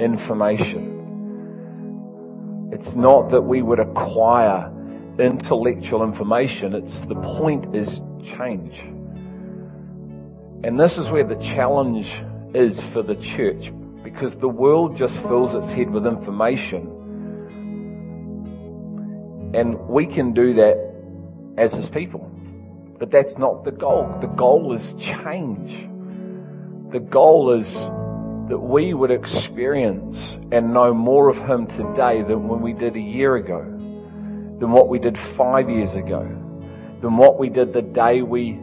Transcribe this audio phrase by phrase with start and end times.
[0.00, 0.98] information.
[2.72, 4.72] It's not that we would acquire
[5.18, 6.74] intellectual information.
[6.74, 8.80] It's the point is change.
[10.62, 12.22] And this is where the challenge
[12.54, 16.96] is for the church because the world just fills its head with information.
[19.52, 20.78] And we can do that
[21.56, 22.30] as his people.
[22.98, 24.14] But that's not the goal.
[24.20, 25.88] The goal is change.
[26.90, 27.90] The goal is
[28.50, 33.00] that we would experience and know more of him today than when we did a
[33.00, 36.22] year ago, than what we did five years ago,
[37.00, 38.58] than what we did the day we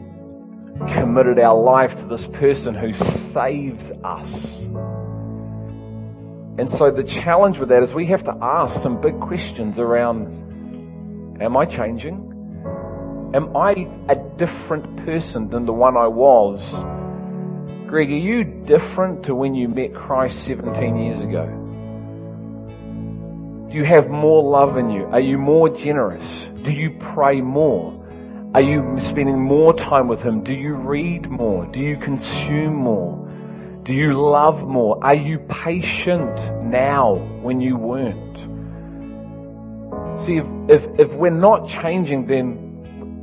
[0.88, 4.62] committed our life to this person who saves us.
[6.58, 11.40] And so the challenge with that is we have to ask some big questions around,
[11.40, 12.26] am I changing?
[13.32, 16.74] Am I a different person than the one I was?
[17.88, 21.46] Greg, are you different to when you met Christ 17 years ago?
[23.70, 25.06] Do you have more love in you?
[25.06, 26.50] Are you more generous?
[26.64, 27.98] Do you pray more?
[28.52, 30.44] Are you spending more time with Him?
[30.44, 31.64] Do you read more?
[31.64, 33.26] Do you consume more?
[33.84, 35.02] Do you love more?
[35.02, 38.36] Are you patient now when you weren't?
[40.20, 42.67] See, if, if, if we're not changing, then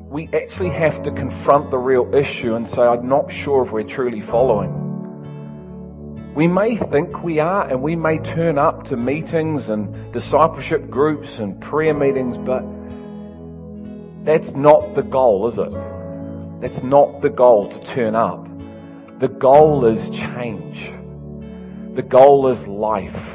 [0.09, 3.83] we actually have to confront the real issue and say, I'm not sure if we're
[3.83, 4.83] truly following.
[6.35, 11.39] We may think we are, and we may turn up to meetings and discipleship groups
[11.39, 12.63] and prayer meetings, but
[14.25, 15.71] that's not the goal, is it?
[16.61, 18.47] That's not the goal to turn up.
[19.19, 20.91] The goal is change.
[21.93, 23.33] The goal is life.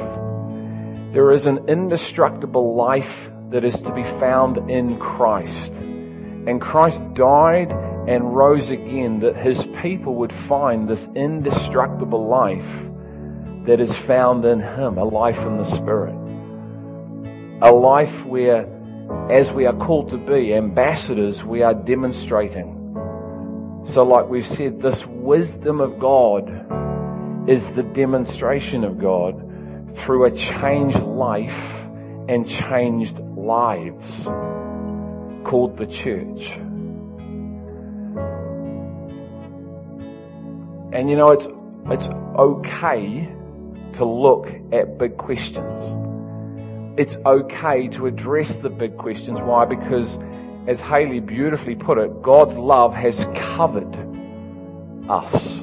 [1.13, 5.75] There is an indestructible life that is to be found in Christ.
[6.47, 7.73] And Christ died
[8.09, 12.89] and rose again that his people would find this indestructible life
[13.67, 16.17] that is found in him, a life in the Spirit.
[17.63, 18.67] A life where
[19.31, 22.77] as we are called to be ambassadors, we are demonstrating.
[23.83, 26.49] So, like we've said, this wisdom of God
[27.49, 31.87] is the demonstration of God through a changed life
[32.29, 34.29] and changed lives
[35.45, 36.57] called the church.
[40.93, 41.49] And you know, it's,
[41.87, 43.33] it's okay
[43.95, 45.95] to look at big questions
[47.01, 49.41] it's okay to address the big questions.
[49.41, 49.65] Why?
[49.65, 50.19] Because,
[50.67, 53.97] as Haley beautifully put it, God's love has covered
[55.09, 55.61] us.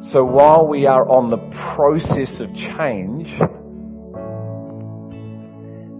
[0.00, 3.30] So while we are on the process of change,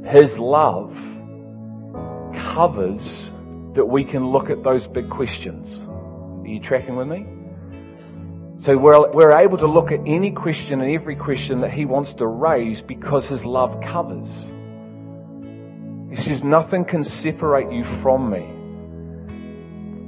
[0.06, 1.19] His love
[2.50, 3.30] covers
[3.74, 5.80] that we can look at those big questions.
[5.86, 7.24] Are you tracking with me?
[8.58, 12.14] So we're, we're able to look at any question and every question that he wants
[12.14, 14.48] to raise because his love covers.
[16.10, 18.42] He says, nothing can separate you from me.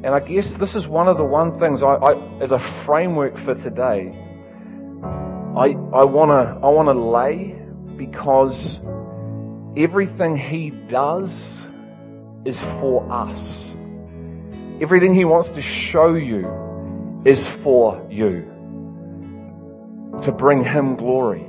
[0.04, 3.36] And I guess this is one of the one things I, I as a framework
[3.38, 4.12] for today,
[5.56, 7.56] I, I wanna, I wanna lay
[7.96, 8.80] because
[9.76, 11.64] everything he does
[12.44, 13.74] is for us.
[14.80, 18.48] Everything he wants to show you is for you
[20.22, 21.46] to bring him glory.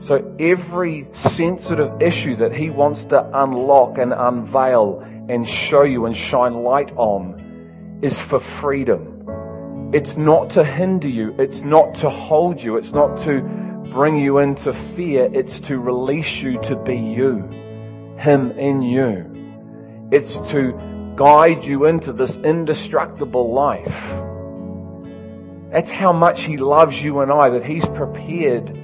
[0.00, 6.16] So every sensitive issue that he wants to unlock and unveil and show you and
[6.16, 9.90] shine light on is for freedom.
[9.92, 11.34] It's not to hinder you.
[11.38, 12.76] It's not to hold you.
[12.76, 13.40] It's not to
[13.90, 15.30] bring you into fear.
[15.32, 17.48] It's to release you to be you.
[18.18, 19.33] Him in you.
[20.14, 24.24] It's to guide you into this indestructible life
[25.74, 28.78] that's how much He loves you and I, that He's prepared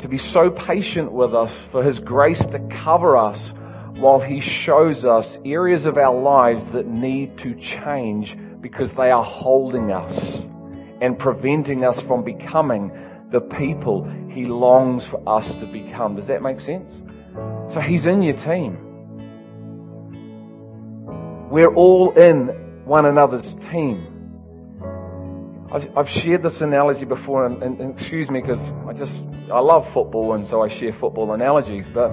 [0.00, 3.50] to be so patient with us for His grace to cover us
[3.98, 9.22] while He shows us areas of our lives that need to change because they are
[9.22, 10.44] holding us
[11.00, 12.90] and preventing us from becoming
[13.30, 16.16] the people He longs for us to become.
[16.16, 17.00] Does that make sense?
[17.72, 18.91] So He's in your team.
[21.52, 22.48] We're all in
[22.86, 24.00] one another's team.
[25.70, 29.18] I've, I've shared this analogy before, and, and, and excuse me because I just,
[29.50, 32.08] I love football and so I share football analogies, but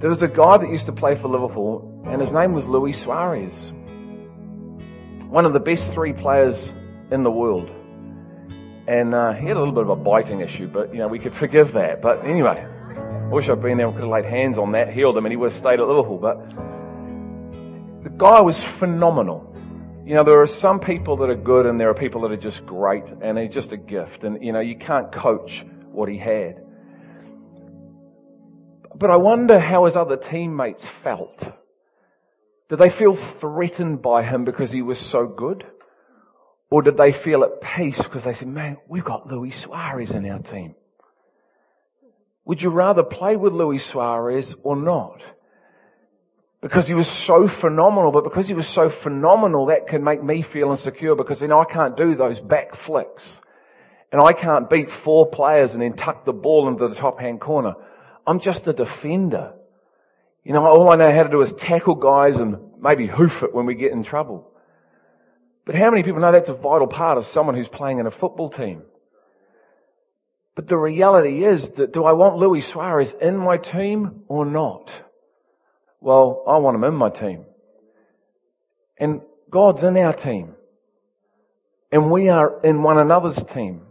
[0.00, 3.00] there was a guy that used to play for Liverpool and his name was Luis
[3.00, 3.72] Suarez.
[5.30, 6.74] One of the best three players
[7.10, 7.70] in the world.
[8.86, 11.18] And uh, he had a little bit of a biting issue, but you know, we
[11.18, 12.02] could forgive that.
[12.02, 15.16] But anyway, I wish I'd been there and could have laid hands on that, healed
[15.16, 16.18] him, and he would have stayed at Liverpool.
[16.18, 16.36] But
[18.16, 19.48] guy was phenomenal.
[20.04, 22.36] You know, there are some people that are good and there are people that are
[22.36, 24.24] just great and they're just a gift.
[24.24, 26.62] And, you know, you can't coach what he had.
[28.94, 31.52] But I wonder how his other teammates felt.
[32.68, 35.66] Did they feel threatened by him because he was so good?
[36.70, 40.28] Or did they feel at peace because they said, man, we've got Luis Suarez in
[40.28, 40.74] our team?
[42.44, 45.22] Would you rather play with Luis Suarez or not?
[46.62, 50.42] Because he was so phenomenal, but because he was so phenomenal, that can make me
[50.42, 53.42] feel insecure because you know I can't do those back flicks.
[54.12, 57.40] And I can't beat four players and then tuck the ball into the top hand
[57.40, 57.74] corner.
[58.26, 59.54] I'm just a defender.
[60.44, 63.52] You know, all I know how to do is tackle guys and maybe hoof it
[63.52, 64.52] when we get in trouble.
[65.64, 68.10] But how many people know that's a vital part of someone who's playing in a
[68.10, 68.82] football team?
[70.54, 75.02] But the reality is that do I want Luis Suarez in my team or not?
[76.02, 77.46] Well, I want him in my team.
[78.98, 79.20] And
[79.50, 80.56] God's in our team.
[81.92, 83.82] And we are in one another's team.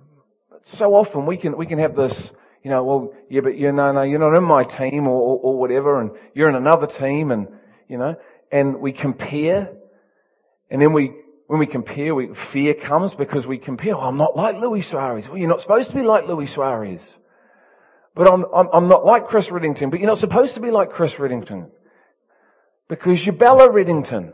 [0.50, 3.72] But so often we can, we can have this, you know, well, yeah, but you
[3.72, 6.86] know, no, you're not in my team or, or, or whatever and you're in another
[6.86, 7.48] team and,
[7.88, 8.18] you know,
[8.52, 9.74] and we compare
[10.70, 11.14] and then we
[11.48, 13.98] when we compare, we, fear comes because we compare.
[13.98, 15.28] Oh, I'm not like Luis Suarez.
[15.28, 17.20] Well, you're not supposed to be like Luis Suarez.
[18.16, 20.92] But I'm, I'm, I'm not like Chris Riddington, but you're not supposed to be like
[20.92, 21.70] Chris Riddington.
[22.92, 24.34] Because you're Bella Riddington.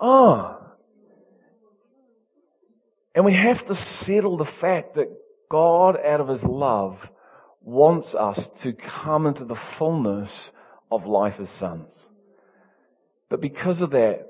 [0.00, 0.58] Oh.
[3.14, 5.06] And we have to settle the fact that
[5.48, 7.12] God, out of His love,
[7.60, 10.50] wants us to come into the fullness
[10.90, 12.08] of life as sons.
[13.28, 14.26] But because of that,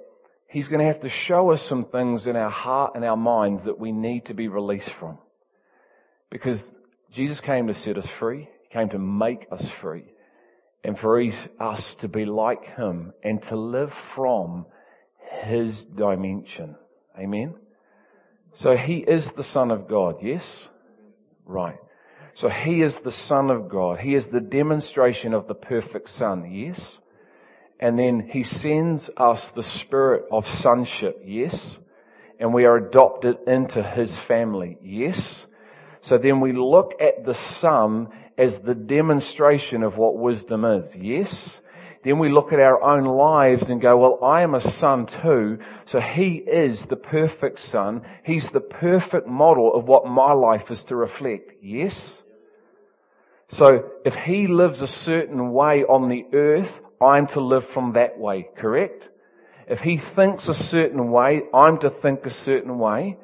[0.46, 3.64] He's going to have to show us some things in our heart and our minds
[3.64, 5.16] that we need to be released from.
[6.28, 6.76] Because
[7.10, 8.50] Jesus came to set us free.
[8.64, 10.12] He came to make us free.
[10.84, 11.22] And for
[11.60, 14.66] us to be like Him and to live from
[15.30, 16.76] His dimension.
[17.18, 17.54] Amen?
[18.52, 20.68] So He is the Son of God, yes?
[21.44, 21.78] Right.
[22.34, 24.00] So He is the Son of God.
[24.00, 27.00] He is the demonstration of the perfect Son, yes?
[27.82, 31.80] And then he sends us the spirit of sonship, yes?
[32.38, 35.48] And we are adopted into his family, yes?
[36.00, 38.06] So then we look at the son
[38.38, 41.60] as the demonstration of what wisdom is, yes?
[42.02, 45.60] Then we look at our own lives and go, well, I am a son too.
[45.84, 48.02] So he is the perfect son.
[48.24, 51.52] He's the perfect model of what my life is to reflect.
[51.62, 52.24] Yes?
[53.46, 58.18] So if he lives a certain way on the earth, I'm to live from that
[58.18, 59.10] way, correct?
[59.68, 63.18] If he thinks a certain way, I'm to think a certain way.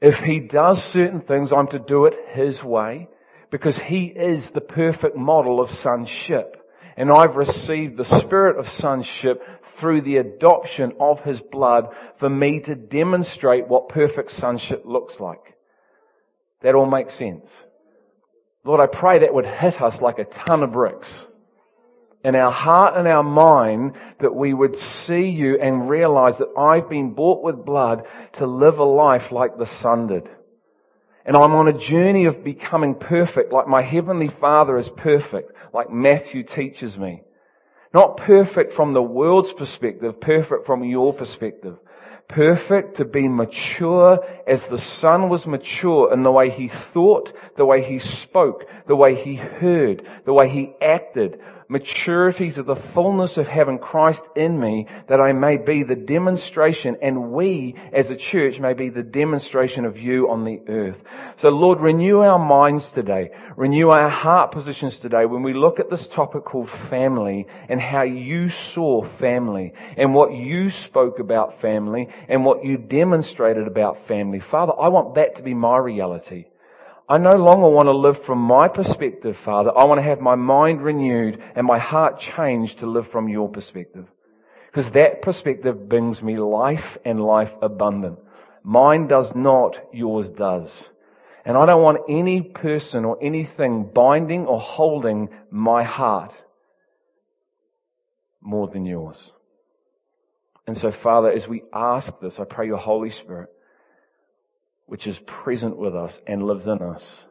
[0.00, 3.08] If he does certain things, I'm to do it his way
[3.50, 6.54] because he is the perfect model of sonship.
[6.96, 12.60] And I've received the spirit of sonship through the adoption of his blood for me
[12.60, 15.56] to demonstrate what perfect sonship looks like.
[16.62, 17.64] That all makes sense.
[18.64, 21.26] Lord, I pray that would hit us like a ton of bricks
[22.24, 26.88] in our heart and our mind that we would see you and realize that I've
[26.88, 30.28] been bought with blood to live a life like the Son did.
[31.28, 35.90] And I'm on a journey of becoming perfect, like my Heavenly Father is perfect, like
[35.90, 37.20] Matthew teaches me.
[37.92, 41.78] Not perfect from the world's perspective, perfect from your perspective
[42.28, 47.64] perfect, to be mature as the Son was mature in the way he thought, the
[47.64, 53.36] way he spoke, the way he heard, the way he acted, maturity to the fullness
[53.36, 58.16] of having Christ in me that I may be the demonstration and we as a
[58.16, 61.04] church may be the demonstration of you on the earth.
[61.36, 63.30] So Lord, renew our minds today.
[63.56, 68.02] Renew our heart positions today when we look at this topic called family and how
[68.02, 74.40] you saw family and what you spoke about family and what you demonstrated about family.
[74.40, 76.46] Father, I want that to be my reality.
[77.08, 79.76] I no longer want to live from my perspective, Father.
[79.76, 83.48] I want to have my mind renewed and my heart changed to live from your
[83.48, 84.12] perspective.
[84.66, 88.18] Because that perspective brings me life and life abundant.
[88.62, 90.90] Mine does not, yours does.
[91.46, 96.34] And I don't want any person or anything binding or holding my heart
[98.42, 99.32] more than yours.
[100.66, 103.48] And so, Father, as we ask this, I pray your Holy Spirit
[104.88, 107.26] which is present with us and lives in us,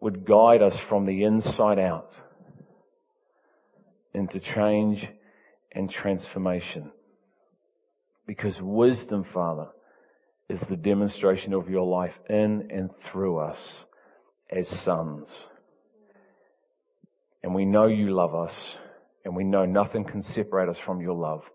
[0.00, 2.20] would guide us from the inside out
[4.12, 5.08] into change
[5.70, 6.90] and transformation.
[8.26, 9.68] Because wisdom, Father,
[10.48, 13.86] is the demonstration of your life in and through us
[14.50, 15.46] as sons.
[17.44, 18.76] And we know you love us
[19.24, 21.48] and we know nothing can separate us from your love.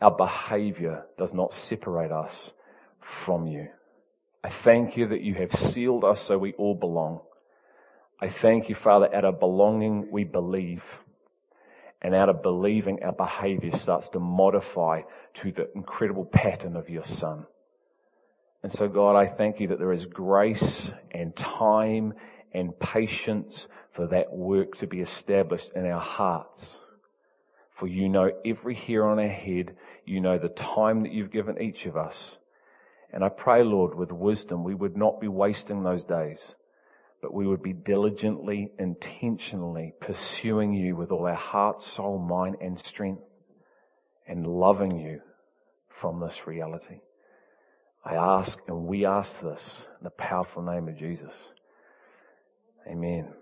[0.00, 2.52] Our behavior does not separate us
[2.98, 3.68] from you.
[4.42, 7.20] I thank you that you have sealed us so we all belong.
[8.20, 11.00] I thank you, Father, out of belonging we believe.
[12.02, 15.02] And out of believing our behavior starts to modify
[15.34, 17.46] to the incredible pattern of your son.
[18.62, 22.14] And so God, I thank you that there is grace and time
[22.52, 26.78] and patience for that work to be established in our hearts.
[27.70, 29.76] For you know every hair on our head.
[30.04, 32.38] You know the time that you've given each of us.
[33.12, 36.56] And I pray, Lord, with wisdom, we would not be wasting those days,
[37.20, 42.78] but we would be diligently, intentionally pursuing you with all our heart, soul, mind, and
[42.78, 43.22] strength
[44.26, 45.20] and loving you
[45.88, 47.00] from this reality.
[48.04, 51.34] I ask and we ask this in the powerful name of Jesus.
[52.88, 53.34] Amen.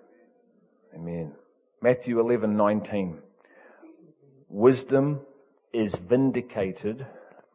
[0.95, 1.33] Amen.
[1.81, 3.19] Matthew 11, 19.
[4.49, 5.21] Wisdom
[5.73, 7.07] is vindicated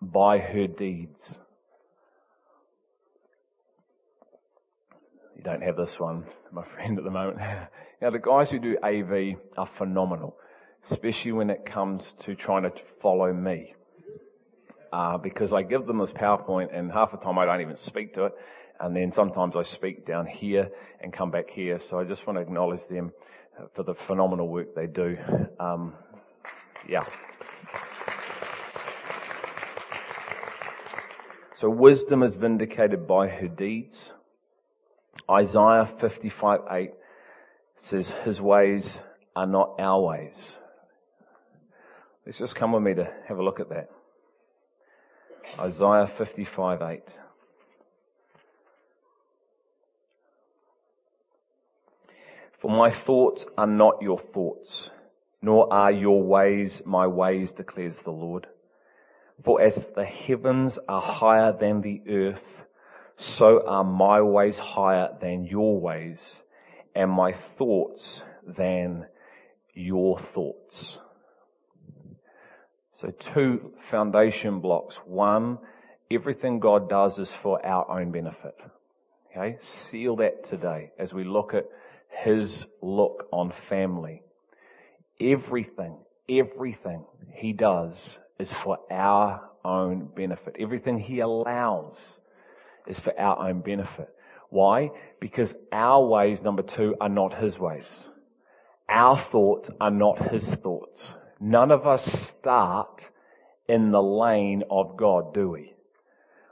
[0.02, 1.40] by her deeds.
[5.44, 7.40] Don't have this one, my friend, at the moment.
[8.02, 10.38] now the guys who do AV are phenomenal,
[10.90, 12.72] especially when it comes to trying to
[13.02, 13.76] follow me.
[14.92, 18.14] Uh, because I give them this PowerPoint and half the time I don't even speak
[18.14, 18.34] to it.
[18.80, 20.70] And then sometimes I speak down here
[21.02, 21.80] and come back here.
[21.80, 23.12] So I just want to acknowledge them
[23.74, 25.18] for the phenomenal work they do.
[25.60, 25.94] Um,
[26.88, 27.02] yeah.
[31.56, 34.12] So wisdom is vindicated by her deeds.
[35.30, 36.92] Isaiah 55 8
[37.76, 39.00] says, His ways
[39.36, 40.60] are not our ways.
[42.26, 43.90] Let's just come with me to have a look at that.
[45.60, 47.18] Isaiah 55 8.
[52.52, 54.90] For my thoughts are not your thoughts,
[55.42, 58.48] nor are your ways my ways, declares the Lord.
[59.42, 62.66] For as the heavens are higher than the earth,
[63.16, 66.42] so are my ways higher than your ways,
[66.96, 69.08] and my thoughts than
[69.74, 71.00] your thoughts.
[72.92, 74.98] So two foundation blocks.
[74.98, 75.58] One,
[76.10, 78.56] everything God does is for our own benefit.
[79.30, 79.58] Okay?
[79.60, 81.66] Seal that today as we look at
[82.08, 84.22] His look on family.
[85.20, 85.98] Everything,
[86.30, 90.56] everything He does is for our own benefit.
[90.60, 92.20] Everything He allows
[92.88, 94.10] is for our own benefit.
[94.50, 94.92] Why?
[95.20, 98.10] Because our ways, number two, are not his ways.
[98.88, 101.16] Our thoughts are not his thoughts.
[101.40, 103.10] None of us start
[103.68, 105.74] in the lane of God, do we?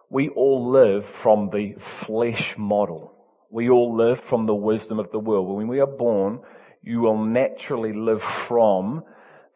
[0.10, 3.14] We all live from the flesh model.
[3.50, 5.56] We all live from the wisdom of the world.
[5.56, 6.42] When we are born,
[6.82, 9.04] you will naturally live from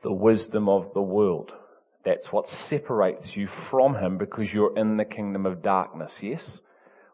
[0.03, 1.51] the wisdom of the world.
[2.05, 6.61] That's what separates you from Him because you're in the kingdom of darkness, yes?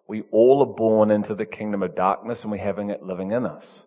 [0.08, 3.46] We all are born into the kingdom of darkness and we're having it living in
[3.46, 3.86] us.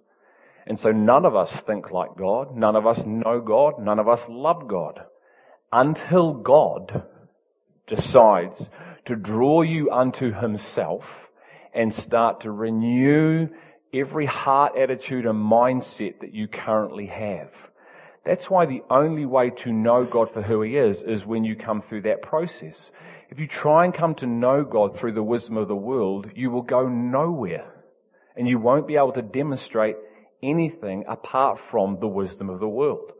[0.66, 2.56] And so none of us think like God.
[2.56, 3.78] None of us know God.
[3.78, 5.04] None of us love God
[5.70, 7.04] until God
[7.86, 8.70] decides
[9.04, 11.30] to draw you unto himself
[11.74, 13.48] and start to renew
[13.92, 17.70] every heart attitude and mindset that you currently have.
[18.24, 21.54] That's why the only way to know God for who He is is when you
[21.54, 22.90] come through that process.
[23.28, 26.50] If you try and come to know God through the wisdom of the world, you
[26.50, 27.70] will go nowhere.
[28.36, 29.96] And you won't be able to demonstrate
[30.42, 33.12] anything apart from the wisdom of the world.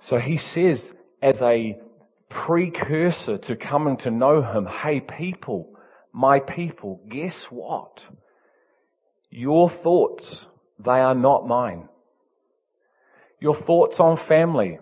[0.00, 1.80] So He says, as a
[2.28, 5.78] precursor to coming to know Him, hey people,
[6.12, 8.06] my people, guess what?
[9.30, 10.46] Your thoughts,
[10.78, 11.88] they are not mine.
[13.44, 14.78] Your thoughts on family,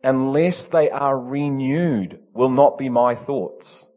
[0.00, 3.88] unless they are renewed, will not be my thoughts.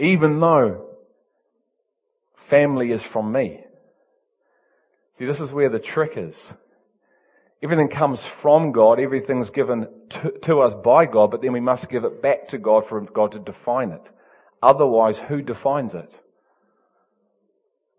[0.00, 0.88] Even though
[2.34, 3.60] family is from me.
[5.16, 6.54] See, this is where the trick is.
[7.62, 11.88] Everything comes from God, everything's given to, to, us by God, but then we must
[11.88, 14.10] give it back to God for God to define it.
[14.60, 16.12] Otherwise, who defines it?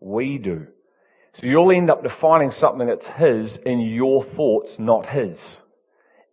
[0.01, 0.67] We do.
[1.33, 5.61] So you'll end up defining something that's His in your thoughts, not His.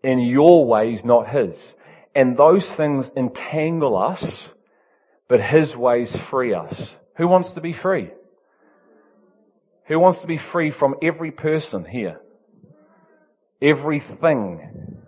[0.02, 1.76] In your ways, not His.
[2.14, 4.52] And those things entangle us,
[5.28, 6.96] but His ways free us.
[7.16, 8.10] Who wants to be free?
[9.86, 12.20] Who wants to be free from every person here?
[13.62, 14.98] Everything.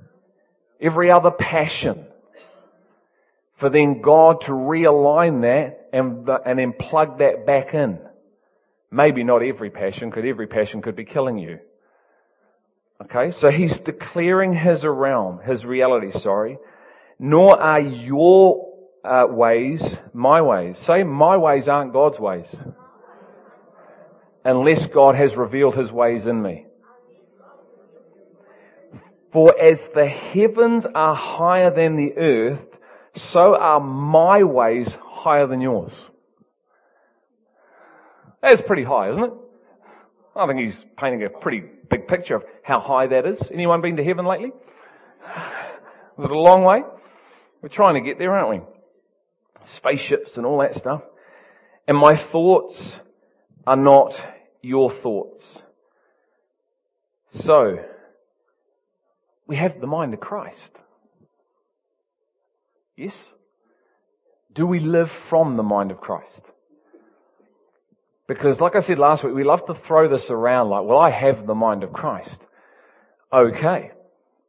[0.81, 2.07] Every other passion.
[3.55, 7.99] For then God to realign that and, and then plug that back in.
[8.91, 11.61] Maybe not every passion, because every passion could be killing you.
[13.03, 16.59] Okay, so he's declaring his realm, his reality, sorry.
[17.19, 18.69] Nor are your
[19.05, 20.79] uh, ways my ways.
[20.79, 22.59] Say, my ways aren't God's ways.
[24.45, 26.67] Unless God has revealed his ways in me.
[29.31, 32.79] For as the heavens are higher than the earth,
[33.15, 36.11] so are my ways higher than yours.
[38.43, 39.33] That's pretty high, isn't it?
[40.35, 43.51] I think he's painting a pretty big picture of how high that is.
[43.51, 44.53] Anyone been to heaven lately?
[46.19, 46.83] Is it a long way?
[47.61, 48.67] We're trying to get there, aren't we?
[49.63, 51.03] Spaceships and all that stuff.
[51.87, 53.01] And my thoughts
[53.67, 54.21] are not
[54.63, 55.63] your thoughts.
[57.27, 57.85] So,
[59.47, 60.79] we have the mind of Christ.
[62.97, 63.35] Yes?
[64.53, 66.47] Do we live from the mind of Christ?
[68.31, 71.11] Because like I said last week, we love to throw this around like, well, I
[71.11, 72.41] have the mind of Christ.
[73.33, 73.91] Okay.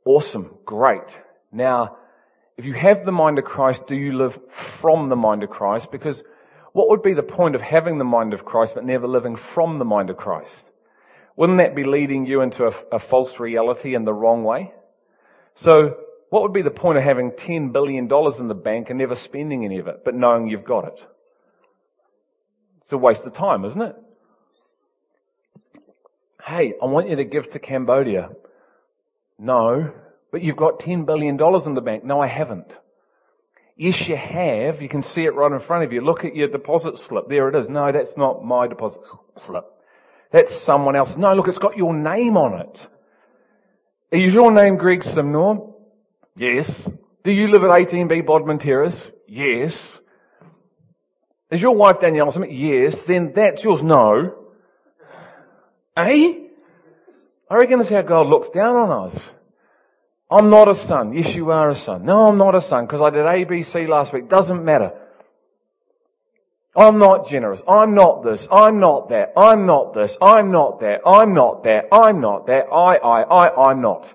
[0.06, 0.56] Awesome.
[0.66, 1.20] Great.
[1.52, 1.98] Now,
[2.58, 5.92] if you have the mind of Christ, do you live from the mind of Christ?
[5.92, 6.24] Because
[6.74, 9.80] what would be the point of having the mind of Christ but never living from
[9.80, 10.70] the mind of Christ?
[11.36, 14.76] Wouldn't that be leading you into a, a false reality in the wrong way?
[15.56, 15.98] So
[16.30, 19.66] what would be the point of having $10 billion in the bank and never spending
[19.66, 21.08] any of it, but knowing you've got it?
[22.82, 23.96] It's a waste of time, isn't it?
[26.46, 28.32] Hey, I want you to give to Cambodia.
[29.38, 29.94] No,
[30.32, 32.04] but you've got $10 billion in the bank.
[32.04, 32.78] No, I haven't.
[33.76, 34.82] Yes, you have.
[34.82, 36.02] You can see it right in front of you.
[36.02, 37.30] Look at your deposit slip.
[37.30, 37.70] There it is.
[37.70, 39.02] No, that's not my deposit
[39.38, 39.66] slip.
[40.32, 41.18] That's someone else.
[41.18, 42.88] No, look, it's got your name on it.
[44.12, 45.74] Is your name Greg Simnor?
[46.36, 46.90] Yes.
[47.24, 49.10] Do you live at 18B Bodmin Terrace?
[49.28, 50.01] Yes.
[51.52, 52.50] Is your wife Danielle Smith?
[52.50, 53.04] Yes.
[53.04, 53.84] Then that's yours?
[53.84, 54.36] No.
[55.98, 56.36] Eh?
[57.50, 59.32] I reckon that's how God looks down on us.
[60.30, 61.12] I'm not a son.
[61.12, 62.06] Yes, you are a son.
[62.06, 64.30] No, I'm not a son because I did ABC last week.
[64.30, 64.94] Doesn't matter.
[66.74, 67.62] I'm not generous.
[67.68, 68.48] I'm not this.
[68.50, 69.34] I'm not that.
[69.36, 70.16] I'm not this.
[70.22, 71.02] I'm not that.
[71.06, 71.90] I'm not that.
[71.92, 72.68] I'm not that.
[72.72, 74.14] I, I, I, I'm not.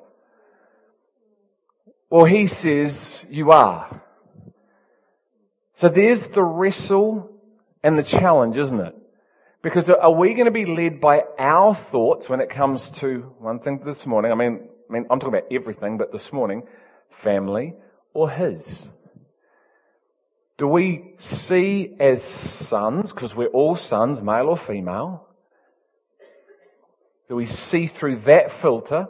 [2.09, 4.03] Well, he says you are.
[5.77, 7.31] So there's the wrestle
[7.83, 8.97] and the challenge, isn't it?
[9.61, 13.59] Because are we going to be led by our thoughts when it comes to one
[13.59, 14.33] thing this morning?
[14.33, 16.63] I mean, I mean, I'm talking about everything, but this morning,
[17.11, 17.75] family
[18.15, 18.91] or his?
[20.57, 25.29] Do we see as sons, because we're all sons, male or female?
[27.29, 29.09] Do we see through that filter,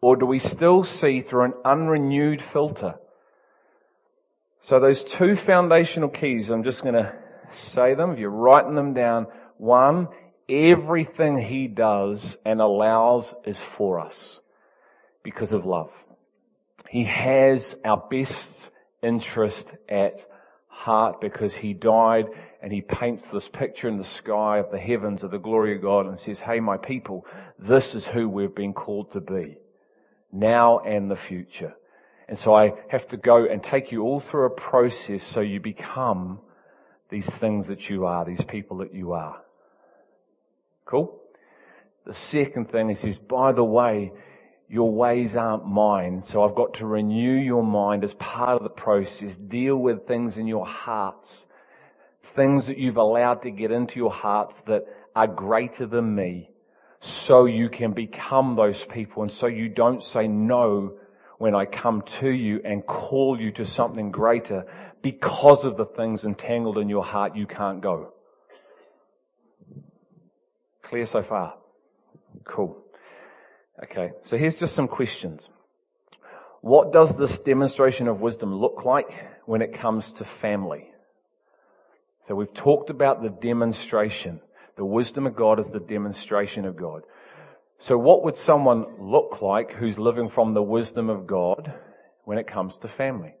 [0.00, 2.98] or do we still see through an unrenewed filter?
[4.60, 7.14] So those two foundational keys, I'm just going to
[7.50, 8.12] say them.
[8.12, 10.08] If you're writing them down, one,
[10.48, 14.40] everything he does and allows is for us
[15.22, 15.92] because of love.
[16.88, 18.70] He has our best
[19.02, 20.26] interest at
[20.68, 22.26] heart because he died
[22.62, 25.82] and he paints this picture in the sky of the heavens of the glory of
[25.82, 27.26] God and says, Hey, my people,
[27.58, 29.58] this is who we've been called to be
[30.32, 31.74] now and the future.
[32.28, 35.60] And so I have to go and take you all through a process so you
[35.60, 36.40] become
[37.08, 39.42] these things that you are, these people that you are.
[40.84, 41.18] Cool?
[42.04, 44.12] The second thing, he says, by the way,
[44.68, 46.20] your ways aren't mine.
[46.22, 49.36] So I've got to renew your mind as part of the process.
[49.36, 51.46] Deal with things in your hearts.
[52.20, 54.84] Things that you've allowed to get into your hearts that
[55.16, 56.50] are greater than me.
[57.00, 60.94] So you can become those people and so you don't say no
[61.38, 64.66] when I come to you and call you to something greater
[65.02, 68.12] because of the things entangled in your heart you can't go.
[70.82, 71.54] Clear so far?
[72.44, 72.76] Cool.
[73.84, 75.48] Okay, so here's just some questions.
[76.60, 80.90] What does this demonstration of wisdom look like when it comes to family?
[82.22, 84.40] So we've talked about the demonstration.
[84.74, 87.02] The wisdom of God is the demonstration of God.
[87.78, 91.72] So what would someone look like who's living from the wisdom of God
[92.24, 93.34] when it comes to family?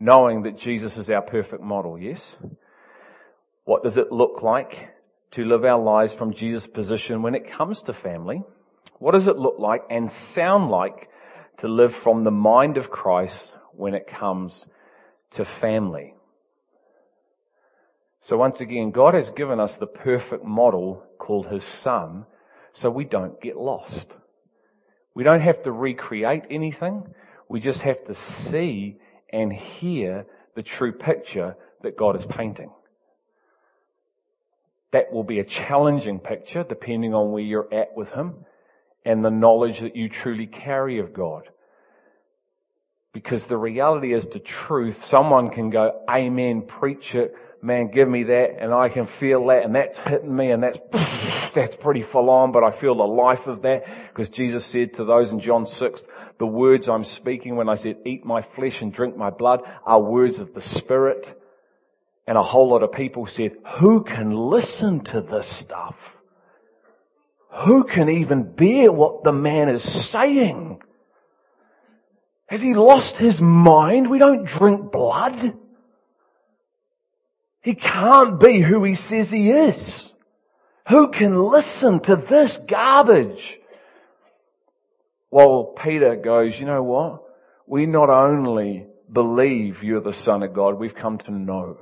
[0.00, 2.36] Knowing that Jesus is our perfect model, yes?
[3.64, 4.90] What does it look like
[5.30, 8.42] to live our lives from Jesus' position when it comes to family?
[8.98, 11.08] What does it look like and sound like
[11.58, 14.66] to live from the mind of Christ when it comes
[15.30, 16.14] to family?
[18.20, 22.26] So once again, God has given us the perfect model called His Son
[22.74, 24.16] so we don't get lost.
[25.14, 27.14] We don't have to recreate anything.
[27.48, 28.98] We just have to see
[29.32, 32.72] and hear the true picture that God is painting.
[34.90, 38.44] That will be a challenging picture depending on where you're at with Him
[39.04, 41.50] and the knowledge that you truly carry of God.
[43.12, 45.04] Because the reality is the truth.
[45.04, 49.64] Someone can go, amen, preach it, man, give me that, and I can feel that,
[49.64, 50.78] and that's hitting me, and that's,
[51.54, 55.04] that's pretty full on, but I feel the life of that, because Jesus said to
[55.04, 56.04] those in John 6,
[56.38, 60.00] the words I'm speaking when I said, eat my flesh and drink my blood, are
[60.00, 61.40] words of the Spirit.
[62.26, 66.18] And a whole lot of people said, who can listen to this stuff?
[67.50, 70.82] Who can even bear what the man is saying?
[72.46, 74.10] Has he lost his mind?
[74.10, 75.56] We don't drink blood.
[77.64, 80.12] He can't be who he says he is.
[80.88, 83.58] Who can listen to this garbage?
[85.30, 87.22] Well, Peter goes, you know what?
[87.66, 91.78] We not only believe you're the son of God, we've come to know.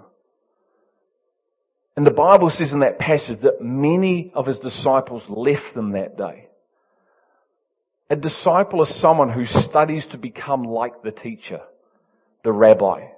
[1.97, 6.17] And the Bible says in that passage that many of his disciples left them that
[6.17, 6.49] day.
[8.09, 11.63] A disciple is someone who studies to become like the teacher,
[12.45, 13.09] the rabbi.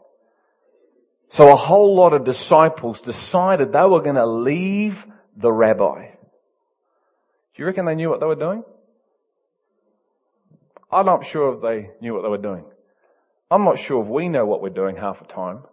[1.34, 5.04] So a whole lot of disciples decided they were going to leave
[5.36, 6.10] the rabbi.
[6.12, 8.62] Do you reckon they knew what they were doing?
[10.92, 12.64] I'm not sure if they knew what they were doing.
[13.50, 15.64] I'm not sure if we know what we're doing half the time.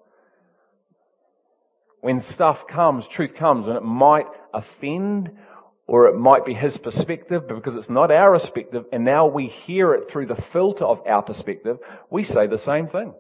[2.00, 5.38] When stuff comes, truth comes, and it might offend
[5.86, 9.45] or it might be his perspective, but because it's not our perspective, and now we
[9.45, 11.78] hear it through the filter of our perspective,
[12.10, 13.13] we say the same thing.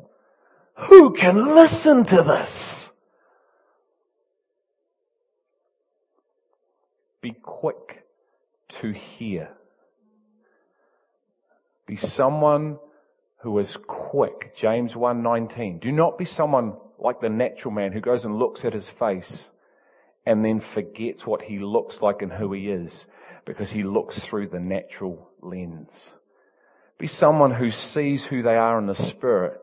[0.75, 2.93] Who can listen to this?
[7.21, 8.05] Be quick
[8.69, 9.49] to hear.
[11.85, 12.79] Be someone
[13.39, 14.53] who is quick.
[14.55, 15.79] James 1:19.
[15.79, 19.51] Do not be someone like the natural man who goes and looks at his face
[20.25, 23.07] and then forgets what he looks like and who he is
[23.45, 26.13] because he looks through the natural lens.
[26.97, 29.59] Be someone who sees who they are in the spirit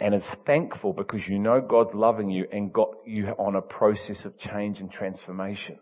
[0.00, 4.24] and is thankful because you know God's loving you and got you on a process
[4.24, 5.78] of change and transformation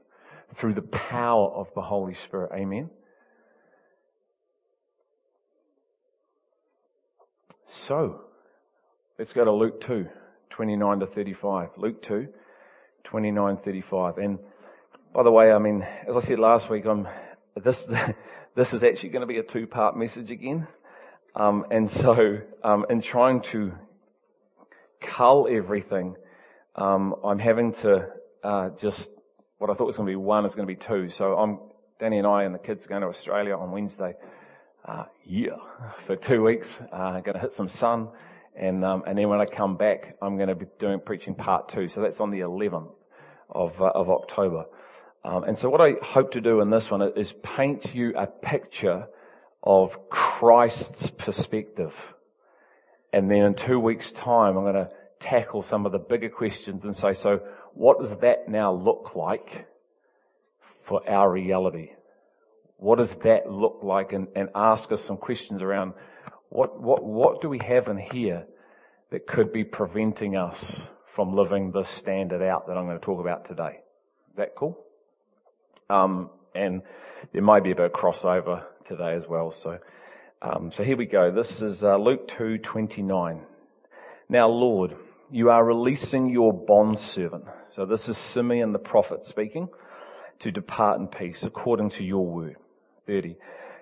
[0.55, 2.51] through the power of the Holy Spirit.
[2.55, 2.91] Amen.
[7.67, 8.23] So,
[9.19, 10.09] let's go to Luke 2,
[10.51, 11.71] 29 to 35.
[11.77, 12.29] Luke 2,
[13.05, 14.19] 29, 35.
[14.19, 14.39] And
[15.13, 17.07] by the way, I mean, as I said last week, I'm,
[17.55, 17.91] this,
[18.55, 20.67] this is actually going to be a two part message again.
[21.35, 23.75] Um, and so, um, in trying to
[25.01, 26.17] cull everything,
[26.75, 28.09] um, I'm having to,
[28.43, 29.11] uh, just,
[29.59, 31.09] what I thought was going to be one is going to be two.
[31.09, 31.59] So I'm,
[31.99, 34.15] Danny and I and the kids are going to Australia on Wednesday.
[34.85, 35.57] Uh, yeah,
[35.99, 38.09] for two weeks, uh, going to hit some sun.
[38.55, 41.69] And, um, and then when I come back, I'm going to be doing preaching part
[41.69, 41.89] two.
[41.89, 42.93] So that's on the 11th
[43.51, 44.67] of, uh, of October.
[45.25, 48.27] Um, and so what I hope to do in this one is paint you a
[48.27, 49.09] picture
[49.63, 52.15] of Christ's perspective.
[53.17, 56.85] And then in two weeks time, I'm going to tackle some of the bigger questions
[56.85, 57.41] and say, so
[57.73, 59.67] what does that now look like
[60.83, 61.93] for our reality?
[62.77, 64.13] What does that look like?
[64.13, 65.95] And, and ask us some questions around
[66.51, 68.45] what, what, what do we have in here
[69.09, 73.19] that could be preventing us from living this standard out that I'm going to talk
[73.19, 73.81] about today?
[74.33, 74.79] Is that cool?
[75.89, 76.83] Um, and
[77.33, 79.53] there might be a bit of crossover today as well.
[79.53, 79.79] So,
[80.43, 81.31] um, so here we go.
[81.31, 83.43] This is uh, Luke two twenty nine.
[84.29, 84.97] Now, Lord,
[85.31, 87.45] you are releasing your bond servant.
[87.75, 89.69] So this is Simeon the prophet speaking
[90.39, 92.57] to depart in peace according to your word.
[93.07, 93.37] 30.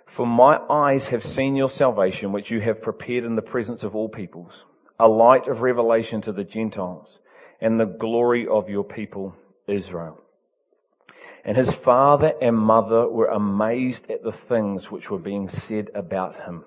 [0.07, 3.97] For my eyes have seen your salvation, which you have prepared in the presence of
[3.97, 4.65] all peoples,
[4.99, 7.21] a light of revelation to the Gentiles
[7.61, 9.35] and the glory of your people
[9.67, 10.21] Israel.
[11.45, 16.45] And his father and mother were amazed at the things which were being said about
[16.45, 16.65] him.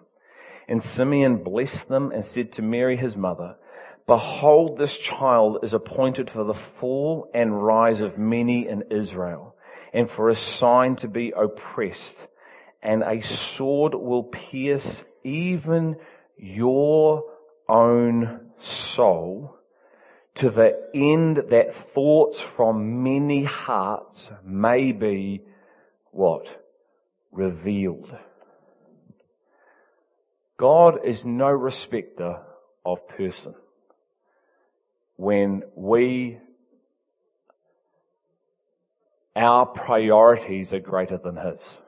[0.68, 3.58] And Simeon blessed them and said to Mary his mother,
[4.06, 9.56] Behold, this child is appointed for the fall and rise of many in Israel,
[9.94, 12.28] and for a sign to be oppressed
[12.82, 15.98] and a sword will pierce even
[16.38, 17.24] your
[17.68, 19.57] own soul
[20.38, 25.42] to the end that thoughts from many hearts may be
[26.12, 26.64] what?
[27.32, 28.16] Revealed.
[30.58, 32.42] God is no respecter
[32.86, 33.56] of person.
[35.16, 36.40] When we,
[39.36, 41.82] our priorities are greater than His.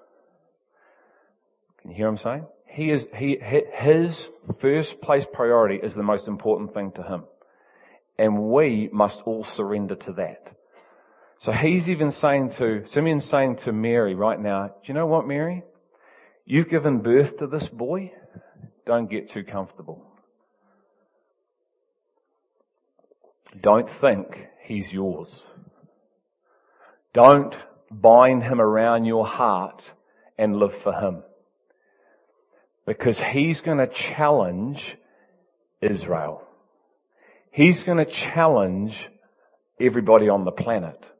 [1.82, 2.46] Can you hear him saying?
[2.68, 7.24] He is, he, his first place priority is the most important thing to him.
[8.20, 10.56] And we must all surrender to that.
[11.40, 15.26] So he's even saying to, Simeon's saying to Mary right now, do you know what,
[15.26, 15.64] Mary?
[16.46, 18.12] You've given birth to this boy.
[18.86, 20.06] Don't get too comfortable.
[23.60, 25.46] don't think he's yours.
[27.14, 27.58] Don't
[27.90, 29.94] bind him around your heart
[30.38, 31.24] and live for him.
[32.86, 34.98] Because he's going to challenge
[35.82, 36.49] Israel.
[37.52, 39.10] He's going to challenge
[39.80, 41.12] everybody on the planet.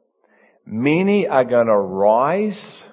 [0.64, 2.88] Many are going to rise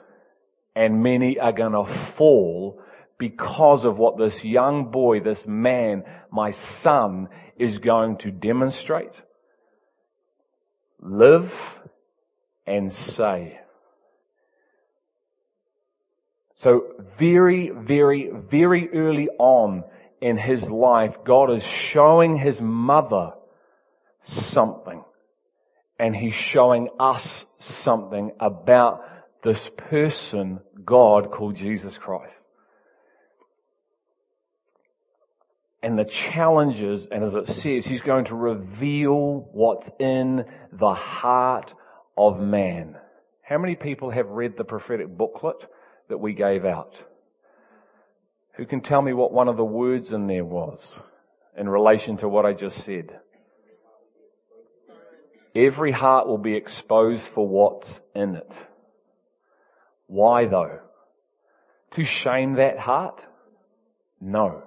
[0.75, 2.81] and many are going to fall
[3.17, 9.23] because of what this young boy, this man, my son, is going to demonstrate,
[10.99, 11.79] live,
[12.65, 13.59] and say.
[16.53, 19.83] So very, very, very early on
[20.21, 23.33] in his life, God is showing his mother
[24.21, 25.03] something.
[25.99, 29.03] And he's showing us something about
[29.43, 32.45] this person, God called Jesus Christ.
[35.81, 41.73] And the challenges, and as it says, he's going to reveal what's in the heart
[42.17, 42.97] of man.
[43.41, 45.57] How many people have read the prophetic booklet
[46.09, 47.03] that we gave out?
[48.57, 50.99] Who can tell me what one of the words in there was
[51.55, 53.19] in relation to what I just said?
[55.55, 58.67] Every heart will be exposed for what's in it.
[60.07, 60.79] Why though?
[61.91, 63.27] To shame that heart?
[64.19, 64.63] No.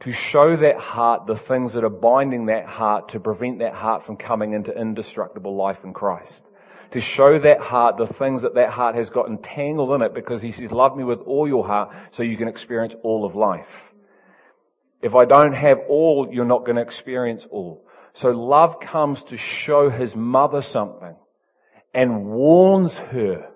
[0.00, 4.02] To show that heart the things that are binding that heart to prevent that heart
[4.02, 6.44] from coming into indestructible life in Christ
[6.90, 10.42] to show that heart the things that that heart has got entangled in it because
[10.42, 13.92] he says, love me with all your heart so you can experience all of life.
[15.02, 17.84] If I don't have all, you're not going to experience all.
[18.12, 21.16] So love comes to show his mother something
[21.92, 23.50] and warns her.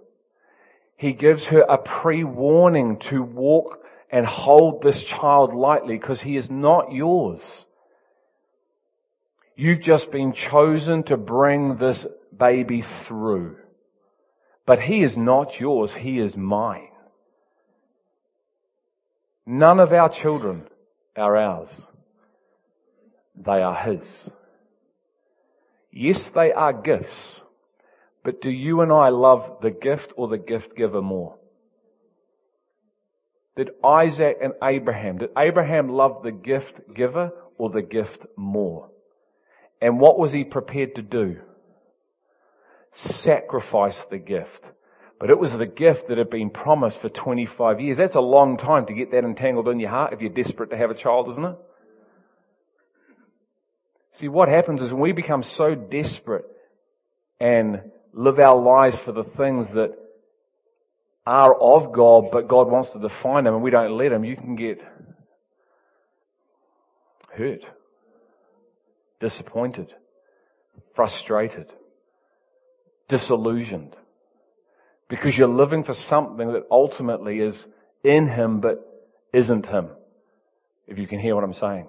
[0.97, 3.79] He gives her a pre-warning to walk
[4.11, 7.67] and hold this child lightly because he is not yours.
[9.57, 12.07] You've just been chosen to bring this
[12.41, 13.59] baby through.
[14.67, 16.89] But he is not yours, he is mine.
[19.47, 20.67] None of our children
[21.17, 21.87] are ours.
[23.37, 24.31] They are his.
[25.93, 27.43] Yes, they are gifts,
[28.23, 31.37] but do you and I love the gift or the gift giver more?
[33.57, 38.91] Did Isaac and Abraham, did Abraham love the gift giver or the gift more?
[39.83, 41.41] And what was he prepared to do?
[42.91, 44.73] Sacrifice the gift.
[45.19, 47.99] But it was the gift that had been promised for 25 years.
[47.99, 50.77] That's a long time to get that entangled in your heart if you're desperate to
[50.77, 51.57] have a child, isn't it?
[54.13, 56.47] See, what happens is when we become so desperate
[57.39, 59.93] and live our lives for the things that
[61.27, 64.37] are of God, but God wants to define them and we don't let them, you
[64.37, 64.83] can get
[67.35, 67.61] hurt,
[69.21, 69.95] disappointed,
[70.95, 71.71] frustrated
[73.11, 73.97] disillusioned
[75.09, 77.67] because you're living for something that ultimately is
[78.05, 78.79] in Him but
[79.33, 79.89] isn't Him.
[80.87, 81.89] If you can hear what I'm saying.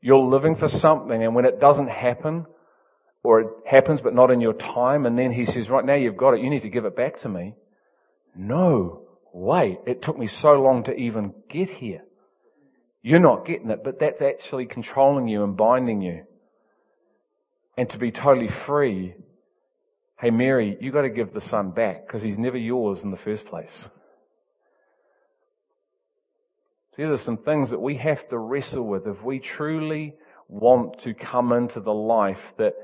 [0.00, 2.46] You're living for something and when it doesn't happen,
[3.22, 6.16] or it happens but not in your time, and then He says, right now you've
[6.16, 7.54] got it, you need to give it back to me.
[8.34, 12.02] No, wait, it took me so long to even get here.
[13.02, 16.24] You're not getting it, but that's actually controlling you and binding you.
[17.76, 19.14] And to be totally free
[20.18, 23.18] Hey, Mary, you got to give the son back because he's never yours in the
[23.18, 23.90] first place.
[26.96, 30.14] See, there's some things that we have to wrestle with if we truly
[30.48, 32.74] want to come into the life that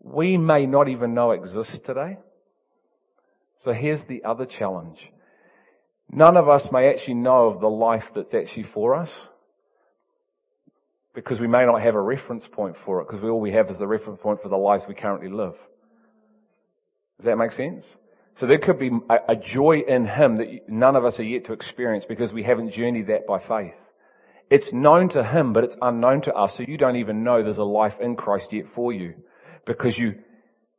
[0.00, 2.18] we may not even know exists today.
[3.56, 5.12] So here's the other challenge.
[6.10, 9.28] None of us may actually know of the life that's actually for us
[11.14, 13.78] because we may not have a reference point for it because all we have is
[13.78, 15.56] the reference point for the lives we currently live.
[17.18, 17.96] Does that make sense?
[18.34, 21.44] So there could be a, a joy in Him that none of us are yet
[21.44, 23.92] to experience because we haven't journeyed that by faith.
[24.50, 26.56] It's known to Him, but it's unknown to us.
[26.56, 29.14] So you don't even know there's a life in Christ yet for you
[29.64, 30.20] because you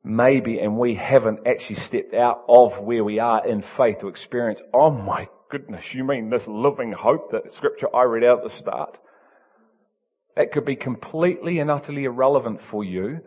[0.04, 4.62] maybe and we haven't actually stepped out of where we are in faith to experience,
[4.74, 8.50] oh my goodness, you mean this living hope that scripture I read out at the
[8.50, 8.98] start?
[10.36, 13.22] That could be completely and utterly irrelevant for you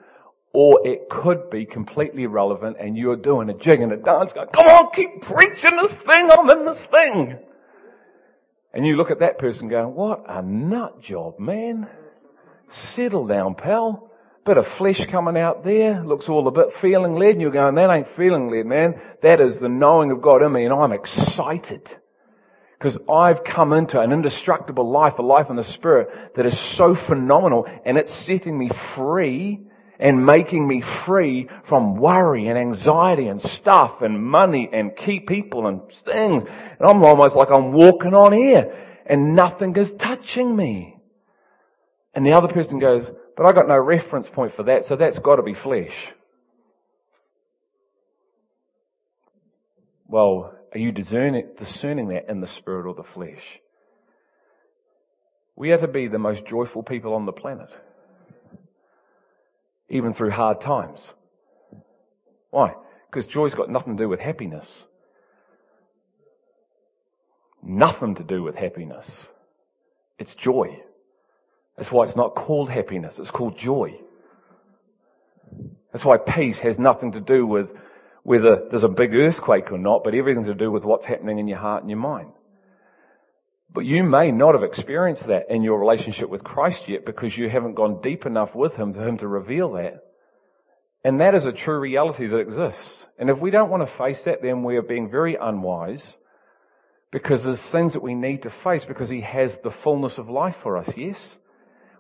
[0.52, 4.48] or it could be completely irrelevant and you're doing a jig and a dance going,
[4.48, 7.38] come on, keep preaching this thing, I'm in this thing.
[8.72, 11.88] And you look at that person going, what a nut job, man.
[12.68, 14.10] Settle down, pal.
[14.44, 17.74] Bit of flesh coming out there, looks all a bit feeling led, and you're going,
[17.74, 18.98] that ain't feeling led, man.
[19.20, 21.98] That is the knowing of God in me, and I'm excited.
[22.78, 26.94] Because I've come into an indestructible life, a life in the Spirit that is so
[26.94, 29.67] phenomenal, and it's setting me free
[29.98, 35.66] and making me free from worry and anxiety and stuff and money and key people
[35.66, 36.44] and things.
[36.44, 40.98] And I'm almost like I'm walking on air and nothing is touching me.
[42.14, 45.18] And the other person goes, but I got no reference point for that, so that's
[45.18, 46.12] got to be flesh.
[50.06, 53.60] Well, are you discerning, discerning that in the spirit or the flesh?
[55.54, 57.70] We are to be the most joyful people on the planet
[59.88, 61.12] even through hard times.
[62.50, 62.74] Why?
[63.10, 64.86] Because joy's got nothing to do with happiness.
[67.62, 69.28] Nothing to do with happiness.
[70.18, 70.80] It's joy.
[71.76, 74.00] That's why it's not called happiness, it's called joy.
[75.92, 77.80] That's why peace has nothing to do with
[78.22, 81.48] whether there's a big earthquake or not, but everything to do with what's happening in
[81.48, 82.32] your heart and your mind.
[83.72, 87.48] But you may not have experienced that in your relationship with Christ yet because you
[87.48, 90.04] haven't gone deep enough with Him for Him to reveal that.
[91.04, 93.06] And that is a true reality that exists.
[93.18, 96.18] And if we don't want to face that, then we are being very unwise
[97.10, 100.56] because there's things that we need to face because He has the fullness of life
[100.56, 101.38] for us, yes?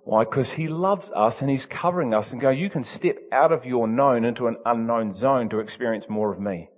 [0.04, 0.24] Why?
[0.24, 3.66] Because He loves us and He's covering us and go, you can step out of
[3.66, 6.70] your known into an unknown zone to experience more of me.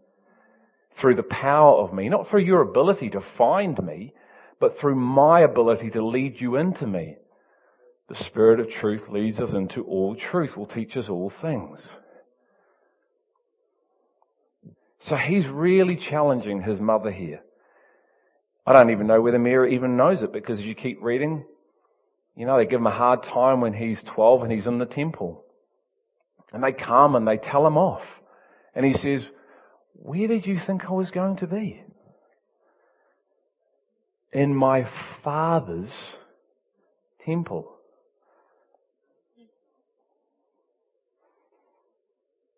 [0.90, 4.12] Through the power of me, not through your ability to find me,
[4.60, 7.16] but through my ability to lead you into me.
[8.08, 11.96] The Spirit of truth leads us into all truth, will teach us all things.
[14.98, 17.42] So he's really challenging his mother here.
[18.66, 21.46] I don't even know whether Mary even knows it because as you keep reading,
[22.36, 24.86] you know, they give him a hard time when he's 12 and he's in the
[24.86, 25.44] temple.
[26.52, 28.20] And they come and they tell him off.
[28.74, 29.30] And he says,
[29.94, 31.82] where did you think I was going to be?
[34.32, 36.18] In my father's
[37.18, 37.76] temple.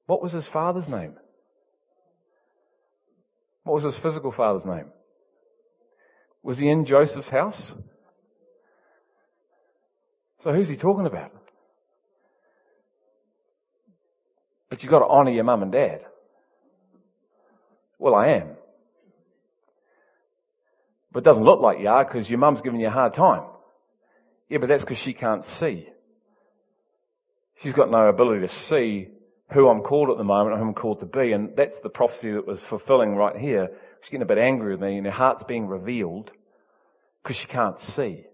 [0.07, 1.17] What was his father's name?
[3.65, 4.87] What was his physical father's name?
[6.43, 7.75] Was he in Joseph's house?
[10.43, 11.33] So who's he talking about?
[14.69, 16.05] But you've got to honour your mum and dad.
[17.99, 18.52] Well, I am.
[21.13, 23.45] But it doesn't look like you are because your mum's giving you a hard time.
[24.49, 25.89] Yeah, but that's because she can't see.
[27.57, 29.09] She's got no ability to see
[29.53, 31.33] who I'm called at the moment, who I'm called to be.
[31.33, 33.71] And that's the prophecy that was fulfilling right here.
[34.01, 36.33] She's getting a bit angry with me and her heart's being revealed
[37.23, 38.25] because she can't see.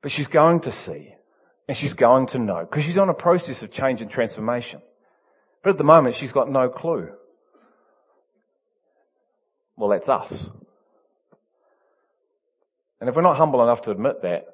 [0.00, 1.14] But she's going to see
[1.66, 4.80] and she's going to know because she's on a process of change and transformation.
[5.62, 7.10] But at the moment, she's got no clue.
[9.76, 10.48] Well, that's us.
[13.00, 14.46] And if we're not humble enough to admit that,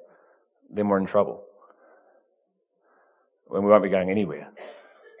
[0.69, 1.43] then we're in trouble.
[3.47, 4.49] When we won't be going anywhere.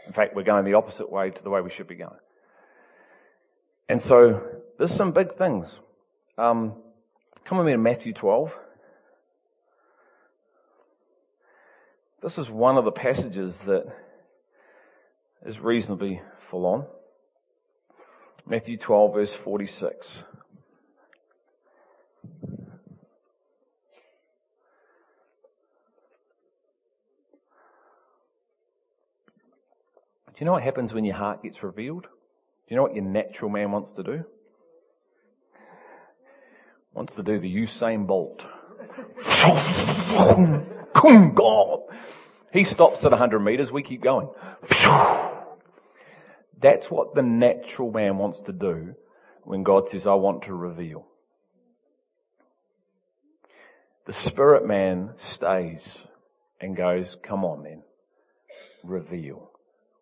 [0.05, 2.19] In fact, we're going the opposite way to the way we should be going.
[3.89, 4.43] And so,
[4.77, 5.79] there's some big things.
[6.37, 6.73] Um,
[7.43, 8.55] come with me to Matthew 12.
[12.21, 13.85] This is one of the passages that
[15.45, 16.87] is reasonably full on.
[18.47, 20.23] Matthew 12 verse 46.
[30.35, 32.03] Do you know what happens when your heart gets revealed?
[32.03, 32.09] Do
[32.67, 34.25] you know what your natural man wants to do?
[36.93, 38.45] Wants to do the Usain Bolt.
[42.51, 44.27] He stops at 100 meters, we keep going.
[46.59, 48.95] That's what the natural man wants to do
[49.43, 51.05] when God says, I want to reveal.
[54.05, 56.07] The spirit man stays
[56.59, 57.83] and goes, come on then,
[58.83, 59.51] reveal.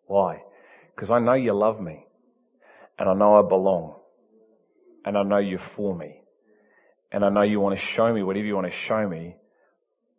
[0.06, 0.42] Why?
[0.94, 2.06] Because I know you love me
[2.98, 3.96] and I know I belong
[5.04, 6.20] and I know you're for me
[7.10, 9.36] and I know you want to show me whatever you want to show me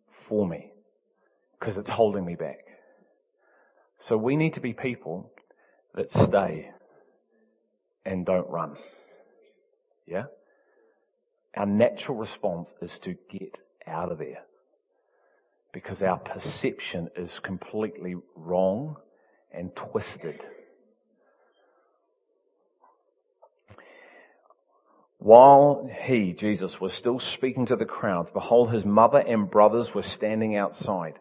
[0.10, 0.72] for me
[1.60, 2.60] because it's holding me back.
[4.00, 5.32] So we need to be people
[5.94, 6.72] that stay
[8.06, 8.76] and don't run.
[10.06, 10.26] Yeah?
[11.56, 14.44] Our natural response is to get out of there
[15.74, 18.98] because our perception is completely wrong
[19.56, 20.46] and twisted.
[25.18, 30.04] While he, Jesus, was still speaking to the crowds, behold, his mother and brothers were
[30.04, 31.18] standing outside,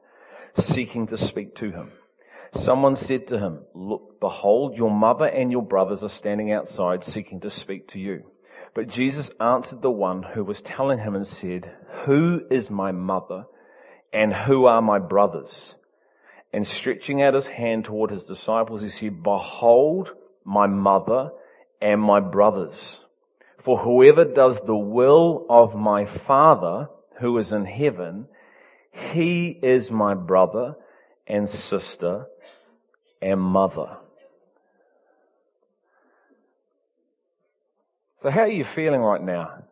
[0.54, 1.92] seeking to speak to him.
[2.52, 7.40] Someone said to him, look, behold, your mother and your brothers are standing outside, seeking
[7.40, 8.24] to speak to you.
[8.74, 11.72] But Jesus answered the one who was telling him and said,
[12.04, 13.46] who is my mother
[14.12, 15.76] and who are my brothers?
[16.54, 21.32] And stretching out his hand toward his disciples, he said, behold my mother
[21.82, 23.04] and my brothers.
[23.58, 28.28] For whoever does the will of my father who is in heaven,
[28.92, 30.76] he is my brother
[31.26, 32.26] and sister
[33.20, 33.96] and mother.
[38.18, 39.64] So how are you feeling right now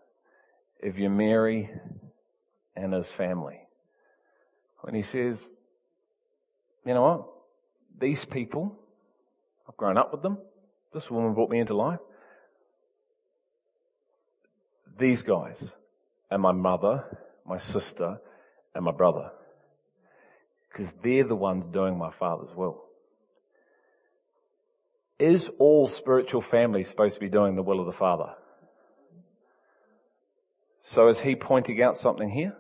[0.81, 1.71] if you're Mary
[2.75, 3.61] and his family?
[4.81, 5.47] When he says,
[6.85, 7.27] you know what?
[8.01, 8.77] These people,
[9.69, 10.39] I've grown up with them.
[10.93, 12.01] This woman brought me into life.
[14.99, 15.73] These guys
[16.31, 17.05] and my mother,
[17.47, 18.21] my sister,
[18.75, 19.31] and my brother.
[20.69, 22.83] Because they're the ones doing my father's will.
[25.19, 28.35] Is all spiritual family supposed to be doing the will of the Father?
[30.83, 32.57] So is he pointing out something here?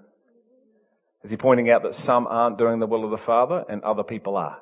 [1.22, 4.02] Is he pointing out that some aren't doing the will of the Father and other
[4.02, 4.60] people are?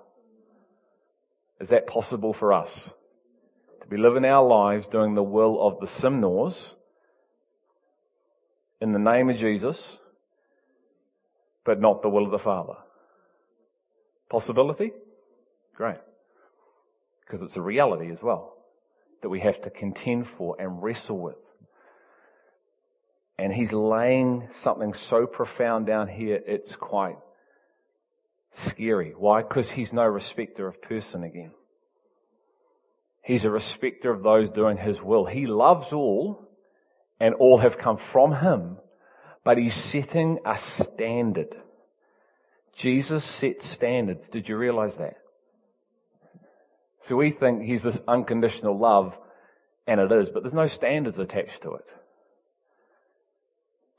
[1.60, 2.92] Is that possible for us?
[3.80, 6.74] To be living our lives doing the will of the Simnors
[8.80, 10.00] in the name of Jesus,
[11.64, 12.76] but not the will of the Father.
[14.28, 14.92] Possibility?
[15.74, 15.98] Great.
[17.20, 18.56] Because it's a reality as well
[19.22, 21.44] that we have to contend for and wrestle with.
[23.40, 27.16] And he's laying something so profound down here, it's quite
[28.50, 29.14] scary.
[29.16, 29.40] Why?
[29.40, 31.52] Because he's no respecter of person again.
[33.22, 35.24] He's a respecter of those doing his will.
[35.24, 36.50] He loves all
[37.18, 38.76] and all have come from him,
[39.42, 41.56] but he's setting a standard.
[42.76, 44.28] Jesus set standards.
[44.28, 45.16] Did you realize that?
[47.00, 49.18] So we think he's this unconditional love,
[49.86, 51.94] and it is, but there's no standards attached to it.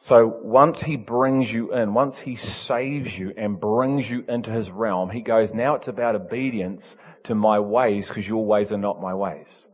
[0.04, 4.72] So once he brings you in, once he saves you and brings you into his
[4.72, 6.96] realm, he goes, now it's about obedience
[7.26, 9.68] to my ways because your ways are not my ways.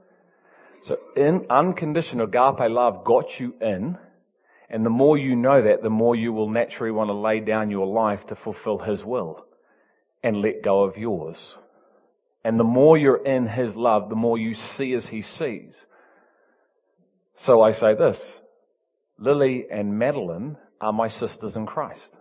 [0.81, 3.99] So in unconditional agape love got you in,
[4.69, 7.71] and the more you know that, the more you will naturally want to lay down
[7.71, 9.45] your life to fulfill His will
[10.21, 11.57] and let go of yours.
[12.43, 15.85] And the more you're in His love, the more you see as He sees.
[17.37, 18.41] So I say this,
[19.19, 22.15] Lily and Madeline are my sisters in Christ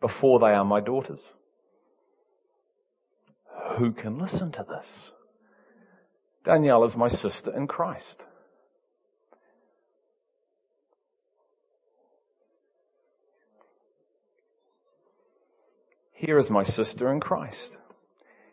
[0.00, 1.34] before they are my daughters.
[3.76, 5.12] Who can listen to this?
[6.44, 8.24] Danielle is my sister in Christ.
[16.12, 17.76] Here is my sister in Christ.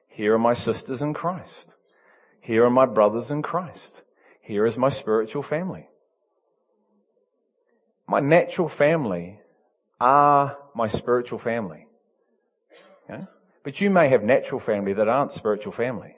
[0.07, 1.69] Here are my sisters in Christ.
[2.41, 4.01] Here are my brothers in Christ.
[4.41, 5.89] Here is my spiritual family.
[8.09, 9.39] My natural family
[10.01, 11.85] are my spiritual family.
[13.07, 13.25] Okay?
[13.63, 16.15] But you may have natural family that aren't spiritual family.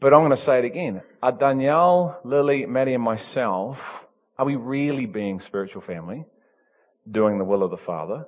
[0.00, 1.02] But I'm going to say it again.
[1.22, 4.04] Are Danielle, Lily, Maddie, and myself,
[4.36, 6.24] are we really being spiritual family,
[7.08, 8.26] doing the will of the Father?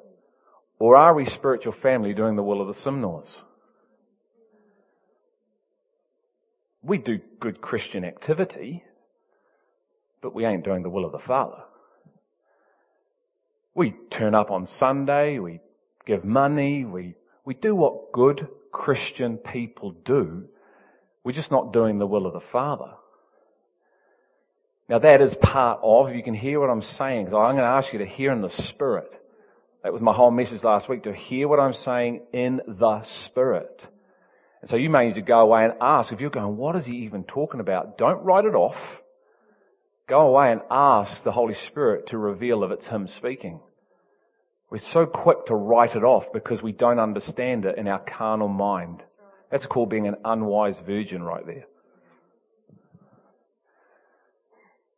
[0.79, 3.43] Or are we spiritual family doing the will of the Simnors?
[6.81, 8.85] We do good Christian activity,
[10.27, 11.63] but we ain't doing the will of the Father.
[13.77, 15.61] We turn up on Sunday, we
[16.05, 17.15] give money, we,
[17.45, 20.49] we do what good Christian people do,
[21.23, 22.95] we're just not doing the will of the Father.
[24.89, 27.93] Now that is part of, you can hear what I'm saying, I'm going to ask
[27.93, 29.23] you to hear in the Spirit.
[29.85, 33.87] That was my whole message last week, to hear what I'm saying in the Spirit.
[34.61, 36.87] And so you may need to go away and ask, if you're going, what is
[36.87, 37.97] he even talking about?
[37.97, 39.05] Don't write it off.
[40.07, 43.61] Go away and ask the Holy Spirit to reveal if it's Him speaking.
[44.71, 48.49] We're so quick to write it off because we don't understand it in our carnal
[48.49, 49.03] mind.
[49.51, 51.67] That's called being an unwise virgin right there.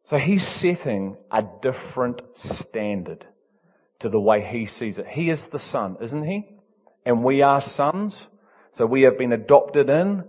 [0.05, 3.27] So he's setting a different standard
[3.99, 5.07] to the way he sees it.
[5.09, 6.57] He is the son, isn't he?
[7.05, 8.29] And we are sons.
[8.73, 10.25] So we have been adopted in.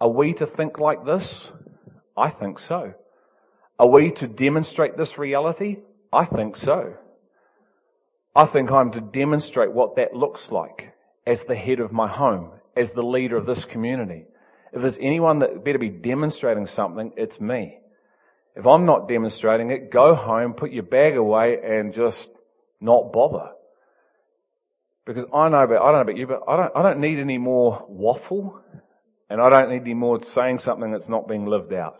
[0.00, 1.52] Are we to think like this?
[2.16, 2.94] I think so.
[3.80, 5.78] Are we to demonstrate this reality?
[6.12, 6.98] I think so.
[8.36, 10.92] I think I'm to demonstrate what that looks like
[11.26, 14.26] as the head of my home, as the leader of this community.
[14.74, 17.78] If there's anyone that better be demonstrating something, it's me.
[18.54, 22.28] If I'm not demonstrating it, go home, put your bag away and just
[22.82, 23.52] not bother.
[25.06, 27.18] Because I know about, I don't know about you, but I don't, I don't need
[27.18, 28.60] any more waffle
[29.30, 31.98] and I don't need any more saying something that's not being lived out.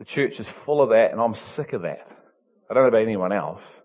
[0.00, 2.08] The church is full of that and I'm sick of that.
[2.70, 3.82] I don't know about anyone else.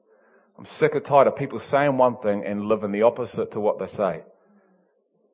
[0.58, 3.80] I'm sick or tired of people saying one thing and living the opposite to what
[3.80, 4.24] they say.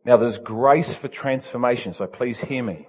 [0.04, 2.88] Now there's grace for transformation, so please hear me.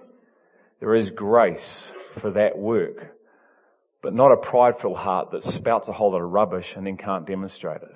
[0.79, 3.15] There is grace for that work,
[4.01, 7.27] but not a prideful heart that spouts a whole lot of rubbish and then can't
[7.27, 7.95] demonstrate it.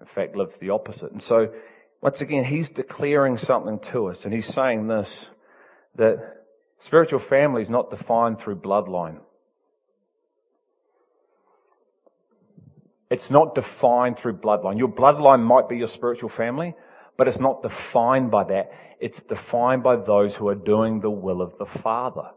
[0.00, 1.12] In fact, lives the opposite.
[1.12, 1.52] And so,
[2.00, 5.28] once again, he's declaring something to us, and he's saying this,
[5.96, 6.37] that
[6.78, 9.20] spiritual family is not defined through bloodline.
[13.10, 14.78] It's not defined through bloodline.
[14.78, 16.74] Your bloodline might be your spiritual family,
[17.16, 18.70] but it's not defined by that.
[19.00, 22.30] It's defined by those who are doing the will of the Father.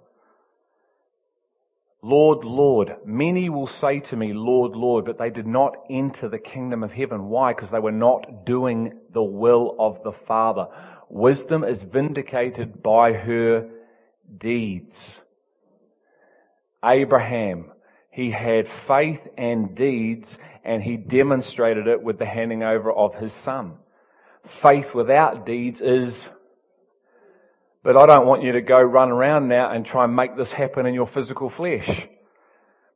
[2.04, 6.40] Lord, Lord, many will say to me, Lord, Lord, but they did not enter the
[6.40, 7.26] kingdom of heaven.
[7.26, 7.54] Why?
[7.54, 10.68] Because they were not doing the will of the Father.
[11.10, 13.70] Wisdom is vindicated by her
[14.38, 15.22] deeds.
[16.84, 17.72] Abraham,
[18.10, 23.34] he had faith and deeds and he demonstrated it with the handing over of his
[23.34, 23.78] son.
[24.44, 26.30] Faith without deeds is,
[27.84, 30.52] but I don't want you to go run around now and try and make this
[30.52, 32.08] happen in your physical flesh.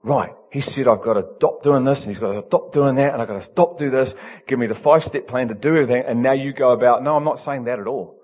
[0.02, 0.34] Right.
[0.52, 3.14] He said, I've got to stop doing this and he's got to stop doing that
[3.14, 4.16] and I've got to stop do this.
[4.48, 6.04] Give me the five step plan to do everything.
[6.06, 8.15] And now you go about, no, I'm not saying that at all.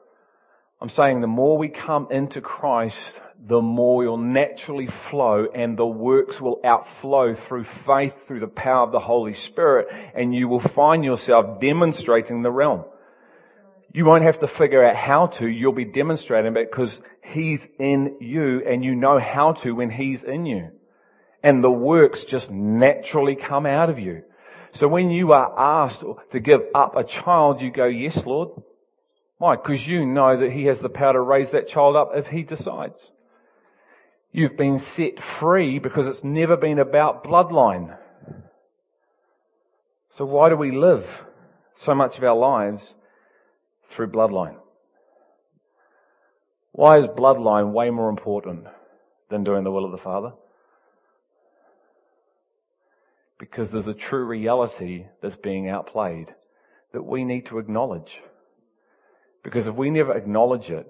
[0.82, 5.86] I'm saying the more we come into Christ, the more you'll naturally flow and the
[5.86, 10.60] works will outflow through faith, through the power of the Holy Spirit, and you will
[10.60, 12.86] find yourself demonstrating the realm.
[13.94, 18.64] You won't have to figure out how to, you'll be demonstrating because He's in you
[18.66, 20.72] and you know how to when He's in you.
[21.44, 24.24] And the works just naturally come out of you.
[24.72, 28.64] So when you are asked to give up a child, you go, yes, Lord.
[29.42, 29.56] Why?
[29.56, 32.44] Because you know that He has the power to raise that child up if He
[32.44, 33.12] decides.
[34.32, 37.98] You've been set free because it's never been about bloodline.
[40.12, 41.26] So why do we live
[41.74, 42.94] so much of our lives
[43.84, 44.58] through bloodline?
[46.72, 48.68] Why is bloodline way more important
[49.30, 50.34] than doing the will of the Father?
[53.40, 56.36] Because there's a true reality that's being outplayed
[56.92, 58.22] that we need to acknowledge.
[59.44, 60.88] Because if we never acknowledge it,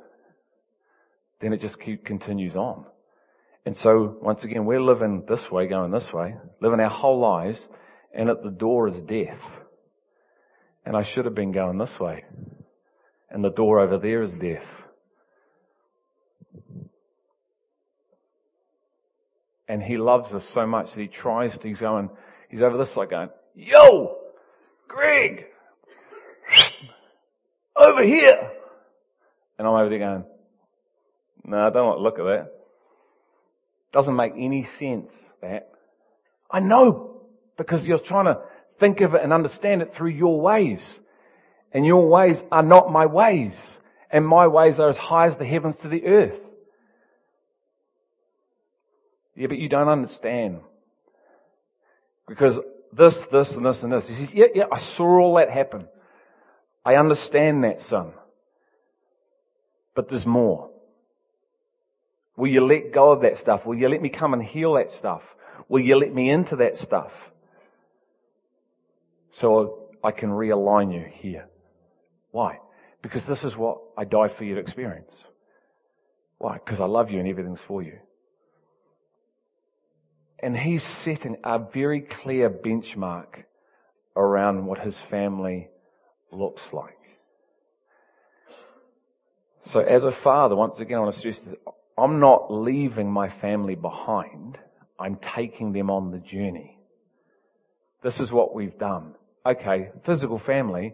[1.40, 2.86] then it just keep, continues on.
[3.66, 7.70] And so, once again, we're living this way, going this way, living our whole lives,
[8.14, 9.62] and at the door is death.
[10.86, 12.26] And I should have been going this way.
[13.30, 14.88] And the door over there is death.
[19.68, 22.10] And he loves us so much that he tries to, he's going,
[22.50, 24.18] he's over this side going, yo,
[24.88, 25.46] Greg,
[27.76, 28.52] over here.
[29.58, 30.26] And I'm over there going,
[31.46, 32.52] no, I don't want to look at that.
[33.92, 35.70] Doesn't make any sense, that.
[36.50, 37.22] I know,
[37.58, 38.42] because you're trying to
[38.78, 41.00] think of it and understand it through your ways.
[41.74, 43.80] And your ways are not my ways.
[44.10, 46.50] And my ways are as high as the heavens to the earth.
[49.36, 50.62] Yeah, but you don't understand.
[52.28, 52.60] Because
[52.92, 54.08] this, this, and this, and this.
[54.08, 55.88] He says, yeah, yeah, I saw all that happen.
[56.84, 58.14] I understand that, son.
[59.94, 60.72] But there's more.
[62.36, 63.66] Will you let go of that stuff?
[63.66, 65.36] Will you let me come and heal that stuff?
[65.68, 67.32] Will you let me into that stuff?
[69.30, 71.48] So I can realign you here.
[72.32, 72.60] Why?
[73.02, 75.28] Because this is what I died for you to experience.
[76.38, 76.54] Why?
[76.54, 78.00] Because I love you and everything's for you.
[80.40, 83.44] And he's setting a very clear benchmark
[84.16, 85.70] around what his family
[86.32, 86.98] looks like.
[89.66, 91.60] So as a father, once again, I want to stress that
[91.98, 94.58] I'm not leaving my family behind.
[95.00, 96.78] I'm taking them on the journey.
[98.02, 99.16] This is what we've done.
[99.46, 100.94] Okay, physical family,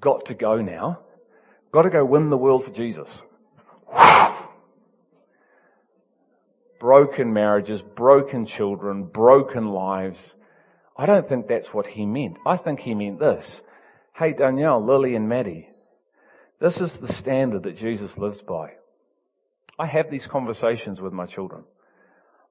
[0.00, 1.02] got to go now.
[1.70, 3.22] Got to go win the world for Jesus.
[6.78, 10.34] broken marriages, broken children, broken lives.
[10.96, 12.38] I don't think that's what he meant.
[12.46, 13.60] I think he meant this.
[14.18, 15.68] Hey, Danielle, Lily and Maddie,
[16.58, 18.72] this is the standard that Jesus lives by.
[19.78, 21.62] I have these conversations with my children.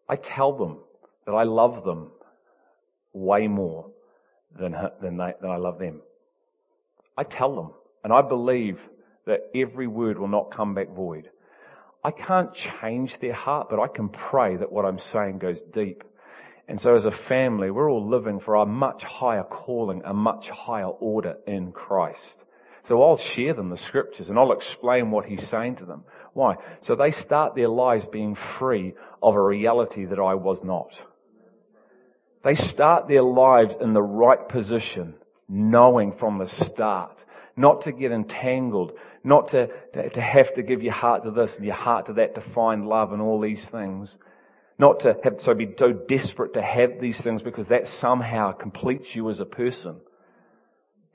[0.07, 0.78] I tell them
[1.26, 2.11] that I love them
[3.11, 3.91] way more
[4.57, 6.03] than, than, they, than I love them.
[7.18, 8.88] I tell them, and I believe
[9.26, 11.32] that every word will not come back void.
[12.01, 16.05] I can't change their heart, but I can pray that what I'm saying goes deep.
[16.68, 20.49] And so as a family, we're all living for a much higher calling, a much
[20.49, 22.43] higher order in Christ.
[22.84, 26.03] So I'll share them the scriptures and I'll explain what he's saying to them.
[26.34, 26.55] Why?
[26.82, 31.03] So they start their lives being free of a reality that I was not.
[32.43, 35.15] They start their lives in the right position,
[35.49, 37.26] knowing from the start,
[37.57, 41.65] not to get entangled, not to, to have to give your heart to this and
[41.65, 44.18] your heart to that to find love and all these things.
[44.80, 49.15] Not to have, so be so desperate to have these things because that somehow completes
[49.15, 50.01] you as a person.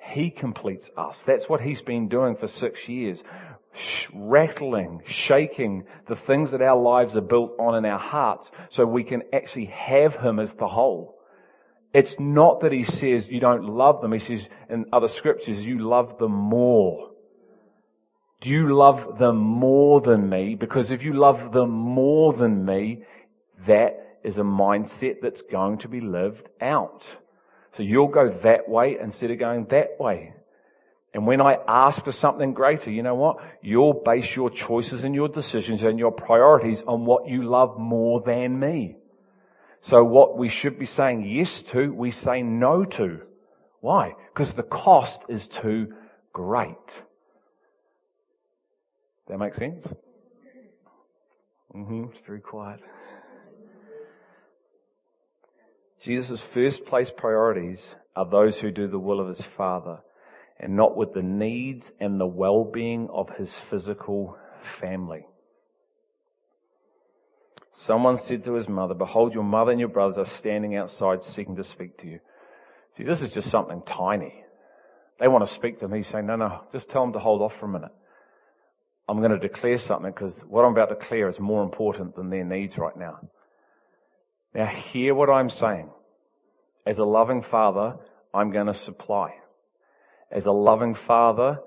[0.00, 1.22] He completes us.
[1.22, 3.22] That's what he's been doing for six years.
[3.72, 8.84] Sh- rattling, shaking the things that our lives are built on in our hearts so
[8.84, 11.18] we can actually have him as the whole.
[11.94, 14.12] It's not that he says you don't love them.
[14.12, 17.10] He says in other scriptures, you love them more.
[18.40, 20.56] Do you love them more than me?
[20.56, 23.04] Because if you love them more than me,
[23.66, 27.16] that is a mindset that's going to be lived out.
[27.72, 30.34] So you'll go that way instead of going that way.
[31.14, 33.36] And when I ask for something greater, you know what?
[33.60, 38.20] You'll base your choices and your decisions and your priorities on what you love more
[38.22, 38.96] than me.
[39.80, 43.22] So what we should be saying yes to, we say no to.
[43.80, 44.14] Why?
[44.32, 45.94] Because the cost is too
[46.32, 47.02] great.
[49.28, 49.86] That makes sense?
[51.74, 52.04] Mm-hmm.
[52.12, 52.80] It's very quiet.
[56.02, 60.00] Jesus' first place priorities are those who do the will of his Father
[60.58, 65.26] and not with the needs and the well-being of his physical family.
[67.70, 71.56] Someone said to his mother, behold, your mother and your brothers are standing outside seeking
[71.56, 72.20] to speak to you.
[72.96, 74.44] See, this is just something tiny.
[75.18, 75.94] They want to speak to him.
[75.94, 77.92] He's saying, no, no, just tell them to hold off for a minute.
[79.08, 82.28] I'm going to declare something because what I'm about to declare is more important than
[82.28, 83.20] their needs right now.
[84.54, 85.90] Now hear what I'm saying.
[86.84, 87.96] As a loving father,
[88.34, 89.34] I'm going to supply.
[90.30, 91.60] As a loving father,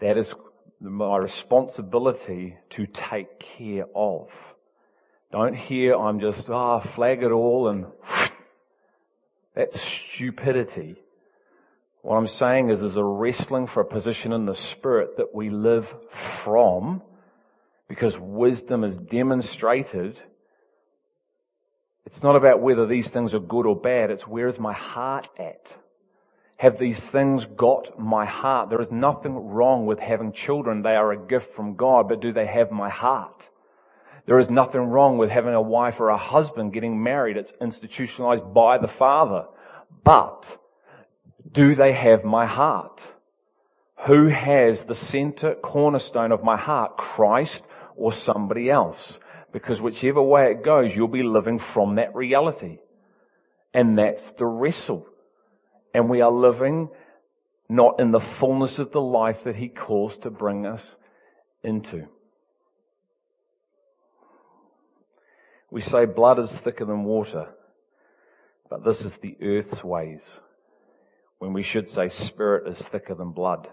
[0.00, 0.34] that is
[0.80, 4.54] my responsibility to take care of.
[5.30, 7.86] Don't hear I'm just, ah, oh, flag it all and
[9.54, 10.96] that's stupidity.
[12.02, 15.50] What I'm saying is there's a wrestling for a position in the spirit that we
[15.50, 17.02] live from
[17.88, 20.20] because wisdom is demonstrated
[22.04, 24.10] it's not about whether these things are good or bad.
[24.10, 25.76] It's where is my heart at?
[26.56, 28.68] Have these things got my heart?
[28.68, 30.82] There is nothing wrong with having children.
[30.82, 33.48] They are a gift from God, but do they have my heart?
[34.26, 37.36] There is nothing wrong with having a wife or a husband getting married.
[37.36, 39.46] It's institutionalized by the father.
[40.04, 40.58] But
[41.50, 43.14] do they have my heart?
[44.06, 46.96] Who has the center cornerstone of my heart?
[46.96, 49.18] Christ or somebody else?
[49.52, 52.78] Because whichever way it goes, you'll be living from that reality.
[53.74, 55.06] And that's the wrestle.
[55.92, 56.90] And we are living
[57.68, 60.96] not in the fullness of the life that he calls to bring us
[61.62, 62.08] into.
[65.70, 67.54] We say blood is thicker than water,
[68.68, 70.40] but this is the earth's ways.
[71.38, 73.68] When we should say spirit is thicker than blood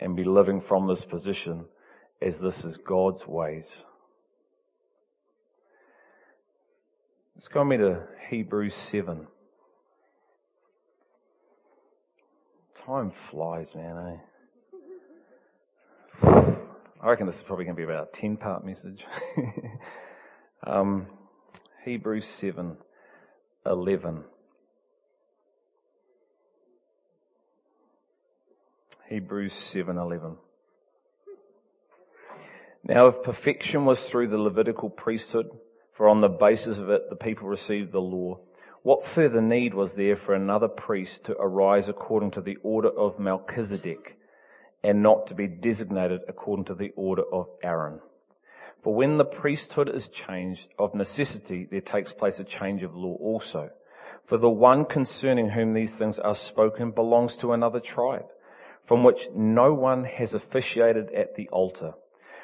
[0.00, 1.66] and be living from this position
[2.20, 3.84] as this is God's ways.
[7.36, 9.26] Let's go me to Hebrews 7.
[12.86, 14.20] Time flies, man,
[16.22, 16.30] eh?
[17.02, 19.04] I reckon this is probably going to be about a 10 part message.
[20.66, 21.08] um,
[21.84, 22.76] Hebrews 7,
[23.66, 24.24] 11.
[29.08, 30.36] Hebrews 7, 11.
[32.84, 35.50] Now if perfection was through the Levitical priesthood,
[35.94, 38.40] for on the basis of it the people received the law.
[38.82, 43.20] What further need was there for another priest to arise according to the order of
[43.20, 44.18] Melchizedek
[44.82, 48.00] and not to be designated according to the order of Aaron?
[48.82, 53.14] For when the priesthood is changed, of necessity there takes place a change of law
[53.20, 53.70] also.
[54.24, 58.26] For the one concerning whom these things are spoken belongs to another tribe,
[58.84, 61.94] from which no one has officiated at the altar.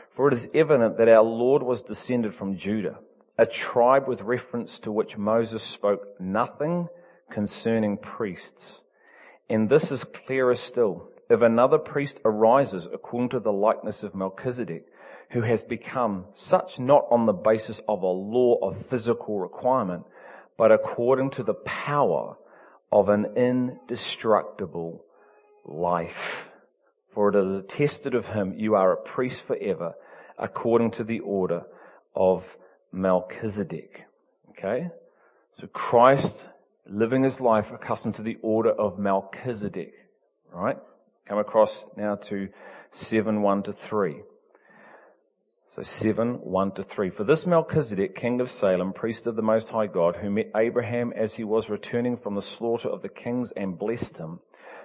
[0.08, 3.00] For it is evident that our Lord was descended from Judah
[3.40, 6.88] a tribe with reference to which Moses spoke nothing
[7.30, 8.82] concerning priests.
[9.48, 11.08] And this is clearer still.
[11.30, 14.84] If another priest arises according to the likeness of Melchizedek,
[15.30, 20.04] who has become such not on the basis of a law of physical requirement,
[20.58, 22.36] but according to the power
[22.92, 25.02] of an indestructible
[25.64, 26.52] life.
[27.08, 29.94] For it is attested of him, you are a priest forever,
[30.36, 31.62] according to the order
[32.14, 32.58] of
[32.92, 34.04] Melchizedek.
[34.50, 34.88] Okay?
[35.52, 36.48] So Christ
[36.86, 39.94] living his life accustomed to the order of Melchizedek.
[40.52, 40.78] Right?
[41.26, 42.48] Come across now to
[42.90, 44.22] 7 1 to 3.
[45.68, 47.10] So 7, 1 to 3.
[47.10, 51.12] For this Melchizedek, king of Salem, priest of the Most High God, who met Abraham
[51.14, 54.40] as he was returning from the slaughter of the kings and blessed him,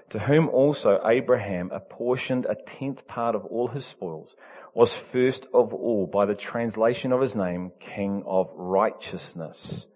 [0.09, 4.35] to whom also Abraham apportioned a tenth part of all his spoils,
[4.73, 9.87] was first of all, by the translation of his name, king of righteousness,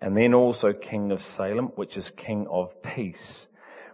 [0.00, 3.48] and then also king of Salem, which is king of peace,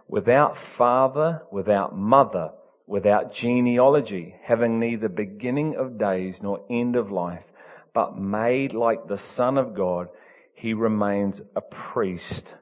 [0.07, 2.51] without father, without mother,
[2.85, 7.45] without genealogy, having neither beginning of days nor end of life,
[7.93, 10.09] but made like the Son of God,
[10.53, 12.55] he remains a priest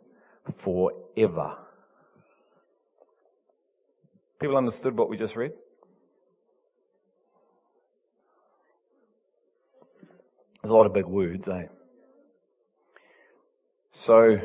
[0.51, 1.57] forever.
[4.43, 5.53] People understood what we just read?
[10.61, 11.67] There's a lot of big words, eh?
[13.93, 14.41] So,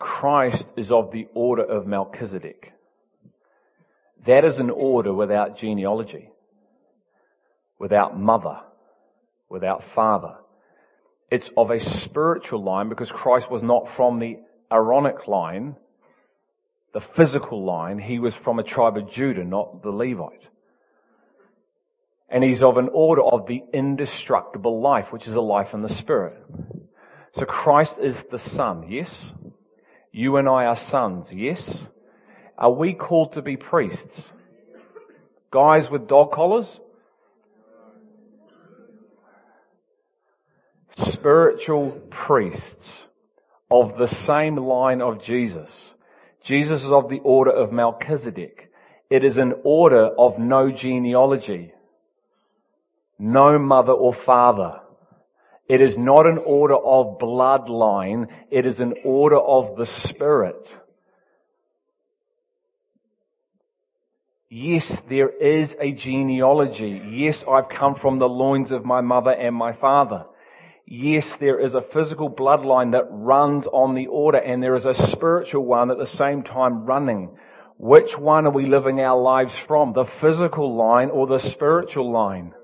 [0.00, 2.72] Christ is of the order of Melchizedek.
[4.26, 6.30] That is an order without genealogy,
[7.78, 8.62] without mother,
[9.48, 10.38] without father.
[11.30, 14.40] It's of a spiritual line because Christ was not from the
[14.72, 15.76] Aaronic line,
[16.92, 17.98] the physical line.
[17.98, 20.48] He was from a tribe of Judah, not the Levite.
[22.28, 25.88] And he's of an order of the indestructible life, which is a life in the
[25.88, 26.36] spirit.
[27.32, 29.32] So Christ is the son, yes?
[30.12, 31.88] You and I are sons, yes?
[32.56, 34.32] Are we called to be priests?
[35.50, 36.80] Guys with dog collars?
[40.96, 43.06] Spiritual priests
[43.70, 45.94] of the same line of Jesus.
[46.48, 48.72] Jesus is of the order of Melchizedek.
[49.10, 51.74] It is an order of no genealogy,
[53.18, 54.80] no mother or father.
[55.68, 58.30] It is not an order of bloodline.
[58.50, 60.78] It is an order of the Spirit.
[64.48, 67.02] Yes, there is a genealogy.
[67.10, 70.24] Yes, I've come from the loins of my mother and my father.
[70.90, 74.94] Yes, there is a physical bloodline that runs on the order and there is a
[74.94, 77.36] spiritual one at the same time running.
[77.76, 79.92] Which one are we living our lives from?
[79.92, 82.54] The physical line or the spiritual line?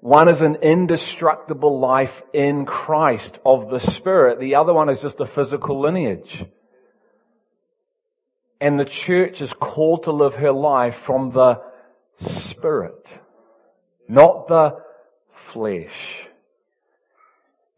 [0.00, 4.40] One is an indestructible life in Christ of the Spirit.
[4.40, 6.44] The other one is just a physical lineage.
[8.60, 11.62] And the church is called to live her life from the
[12.14, 13.20] spirit,
[14.08, 14.82] not the
[15.30, 16.28] flesh.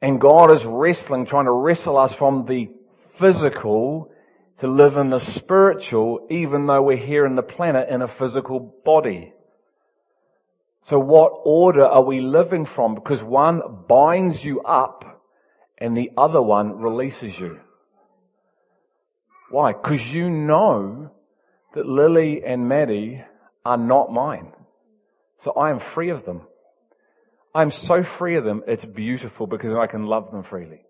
[0.05, 4.13] And God is wrestling, trying to wrestle us from the physical
[4.59, 8.61] to live in the spiritual, even though we're here in the planet in a physical
[8.85, 9.33] body.
[10.83, 12.95] So what order are we living from?
[12.95, 15.23] Because one binds you up
[15.79, 17.61] and the other one releases you.
[19.49, 19.73] Why?
[19.73, 21.13] Because you know
[21.73, 23.25] that Lily and Maddie
[23.65, 24.53] are not mine.
[25.39, 26.43] So I am free of them.
[27.55, 30.83] I'm so free of them, it's beautiful because I can love them freely.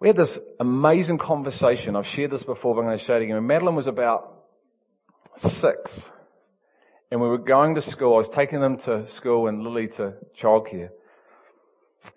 [0.00, 1.96] We had this amazing conversation.
[1.96, 3.46] I've shared this before, but I'm going to share it again.
[3.46, 4.32] Madeline was about
[5.36, 6.10] six,
[7.10, 10.14] and we were going to school, I was taking them to school and Lily to
[10.36, 10.90] childcare.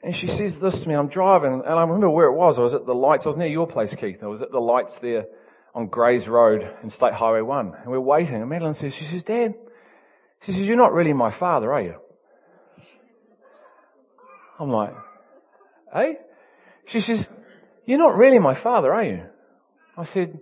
[0.03, 2.59] And she says this to me, I'm driving, and I remember where it was.
[2.59, 3.25] I was at the lights.
[3.25, 4.23] I was near your place, Keith.
[4.23, 5.25] I was at the lights there
[5.73, 7.73] on Grays Road in State Highway 1.
[7.81, 8.35] And we're waiting.
[8.35, 9.55] And Madeline says, she says, Dad,
[10.43, 11.95] she says, you're not really my father, are you?
[14.61, 14.93] I'm like,
[15.91, 16.17] hey?
[16.85, 17.27] She says,
[17.87, 19.23] you're not really my father, are you?
[19.97, 20.39] I said,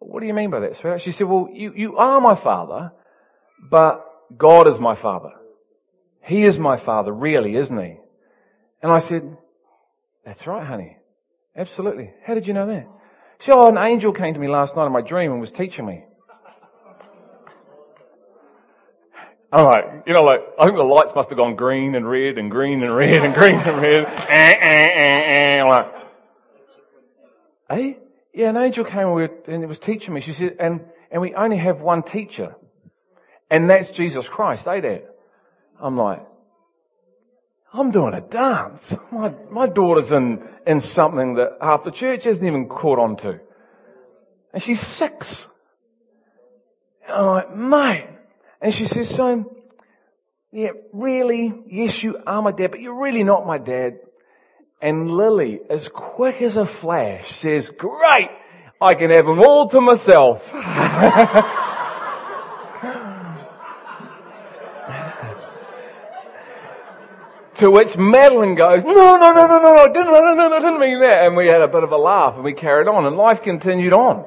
[0.00, 1.00] what do you mean by that?
[1.00, 2.92] She said, well, you, you are my father,
[3.70, 4.04] but
[4.36, 5.30] God is my father.
[6.22, 7.96] He is my father, really, isn't he?
[8.82, 9.34] And I said,
[10.26, 10.98] that's right, honey.
[11.56, 12.12] Absolutely.
[12.26, 12.86] How did you know that?
[13.38, 15.52] She said, oh, an angel came to me last night in my dream and was
[15.52, 16.04] teaching me.
[19.54, 22.38] I'm like, you know, like, I think the lights must have gone green and red
[22.38, 24.04] and green and red and green and red.
[24.04, 25.62] eh, eh, eh, eh.
[25.62, 25.94] I'm like,
[27.70, 27.98] hey?
[28.32, 30.20] Yeah, an angel came and it was teaching me.
[30.20, 32.56] She said, and, and we only have one teacher.
[33.48, 35.04] And that's Jesus Christ, eh, Dad?
[35.80, 36.26] I'm like,
[37.72, 38.96] I'm doing a dance.
[39.12, 43.38] My, my daughter's in, in something that half the church hasn't even caught on to.
[44.52, 45.46] And she's six.
[47.06, 48.13] And I'm like, mate.
[48.64, 49.44] And she says, son,
[50.50, 51.52] yeah, really?
[51.66, 53.98] Yes, you are my dad, but you're really not my dad.
[54.80, 58.30] And Lily, as quick as a flash, says, great!
[58.80, 60.50] I can have them all to myself.
[67.58, 70.80] To which Madeline goes, no, no, no, no, no, no, didn't, no, no, no, didn't
[70.80, 71.24] mean that.
[71.24, 73.92] And we had a bit of a laugh and we carried on and life continued
[73.92, 74.26] on.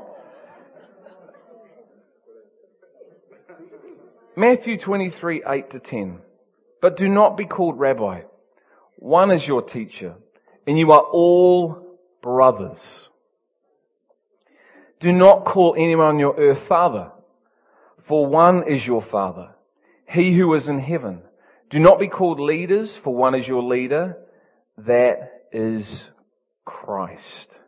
[4.38, 6.19] Matthew 23, 8 to 10.
[6.79, 8.21] But do not be called rabbi.
[8.97, 10.13] One is your teacher
[10.67, 13.09] and you are all brothers.
[14.99, 17.11] Do not call anyone on your earth father,
[17.97, 19.55] for one is your father,
[20.07, 21.23] he who is in heaven.
[21.71, 24.17] Do not be called leaders, for one is your leader,
[24.77, 26.11] that is
[26.63, 27.59] Christ.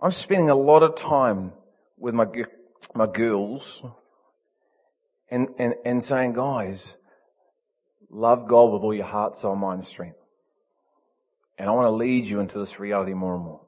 [0.00, 1.52] I'm spending a lot of time
[1.96, 2.26] with my,
[2.94, 3.82] my girls
[5.30, 6.96] and, and, and saying, guys,
[8.10, 10.18] love God with all your heart, soul, mind, and strength.
[11.58, 13.60] And I want to lead you into this reality more and more.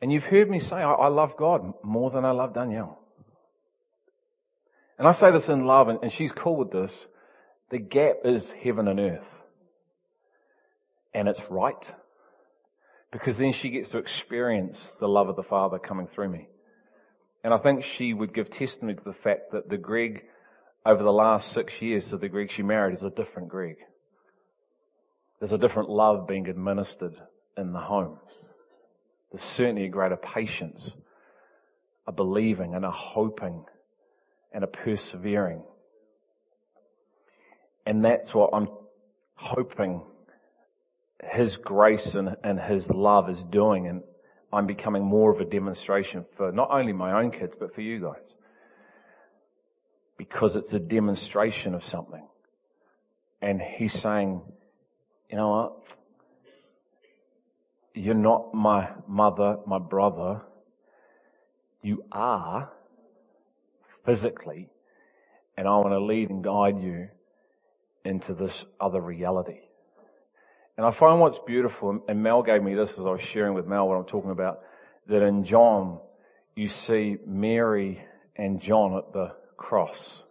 [0.00, 3.00] And you've heard me say, I, I love God more than I love Danielle.
[4.98, 7.08] And I say this in love, and, and she's cool with this.
[7.70, 9.40] The gap is heaven and earth.
[11.12, 11.92] And it's right.
[13.10, 16.48] Because then she gets to experience the love of the Father coming through me.
[17.44, 20.24] And I think she would give testimony to the fact that the Greg
[20.86, 23.76] over the last six years to the Greg she married is a different Greg.
[25.38, 27.14] There's a different love being administered
[27.56, 28.18] in the home.
[29.30, 30.94] There's certainly a greater patience,
[32.06, 33.64] a believing and a hoping
[34.52, 35.62] and a persevering.
[37.84, 38.68] And that's what I'm
[39.34, 40.02] hoping
[41.22, 43.86] His grace and, and His love is doing.
[43.86, 44.02] And
[44.54, 48.00] I'm becoming more of a demonstration for not only my own kids, but for you
[48.00, 48.36] guys.
[50.16, 52.24] Because it's a demonstration of something.
[53.42, 54.42] And He's saying,
[55.28, 55.96] you know what?
[57.94, 60.42] You're not my mother, my brother.
[61.82, 62.70] You are
[64.06, 64.68] physically,
[65.56, 67.08] and I want to lead and guide you
[68.04, 69.63] into this other reality.
[70.76, 73.66] And I find what's beautiful, and Mel gave me this as I was sharing with
[73.66, 74.60] Mel what I'm talking about,
[75.06, 76.00] that in John,
[76.56, 78.04] you see Mary
[78.36, 80.24] and John at the cross.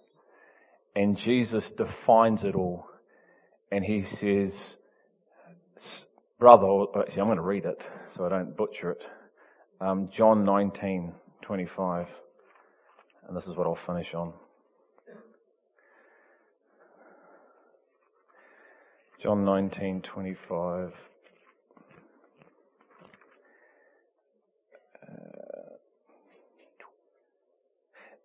[0.95, 2.87] And Jesus defines it all.
[3.71, 4.75] And he says,
[6.37, 7.81] brother, actually I'm going to read it
[8.13, 9.07] so I don't butcher it.
[9.79, 12.15] Um, John 19, 25.
[13.27, 14.33] And this is what I'll finish on.
[19.23, 21.11] John 19, 25.
[25.01, 25.15] Uh,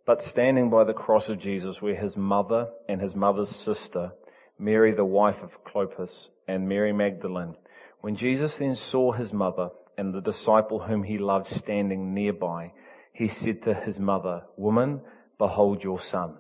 [0.05, 4.11] but standing by the cross of Jesus were his mother and his mother's sister,
[4.59, 7.55] Mary the wife of Clopas, and Mary Magdalene.
[8.01, 12.72] When Jesus then saw his mother and the disciple whom he loved standing nearby,
[13.12, 15.03] he said to his mother, Woman,
[15.38, 16.38] behold your son.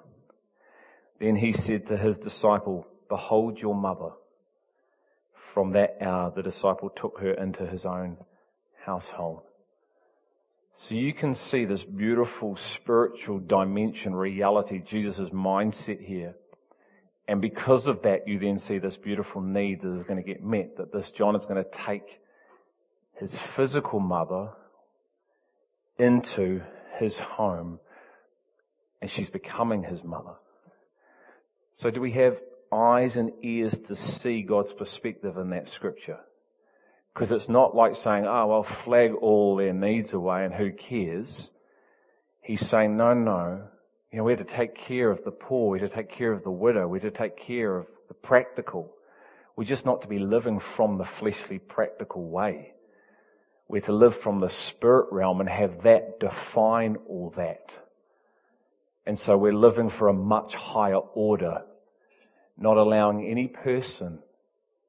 [1.20, 4.14] Then he said to his disciple, Behold your mother.
[5.38, 8.18] From that hour, the disciple took her into his own
[8.84, 9.42] household.
[10.74, 16.34] So you can see this beautiful spiritual dimension, reality, Jesus' mindset here
[17.28, 20.42] and because of that, you then see this beautiful need that is going to get
[20.42, 22.22] met, that this John is going to take
[23.20, 24.52] his physical mother
[25.98, 26.62] into
[26.98, 27.80] his home
[29.02, 30.36] and she's becoming his mother.
[31.74, 32.40] So do we have
[32.72, 36.20] eyes and ears to see God's perspective in that scripture?
[37.14, 41.50] Because it's not like saying, oh, well, flag all their needs away and who cares?
[42.40, 43.68] He's saying, no, no,
[44.12, 45.70] you know, we're to take care of the poor.
[45.70, 46.88] We're to take care of the widow.
[46.88, 48.94] We're to take care of the practical.
[49.54, 52.74] We're just not to be living from the fleshly practical way.
[53.68, 57.78] We're to live from the spirit realm and have that define all that.
[59.04, 61.64] And so we're living for a much higher order,
[62.58, 64.18] not allowing any person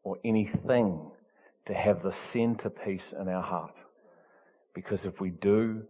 [0.03, 1.11] or anything
[1.65, 3.83] to have the centerpiece in our heart.
[4.73, 5.83] Because if we do,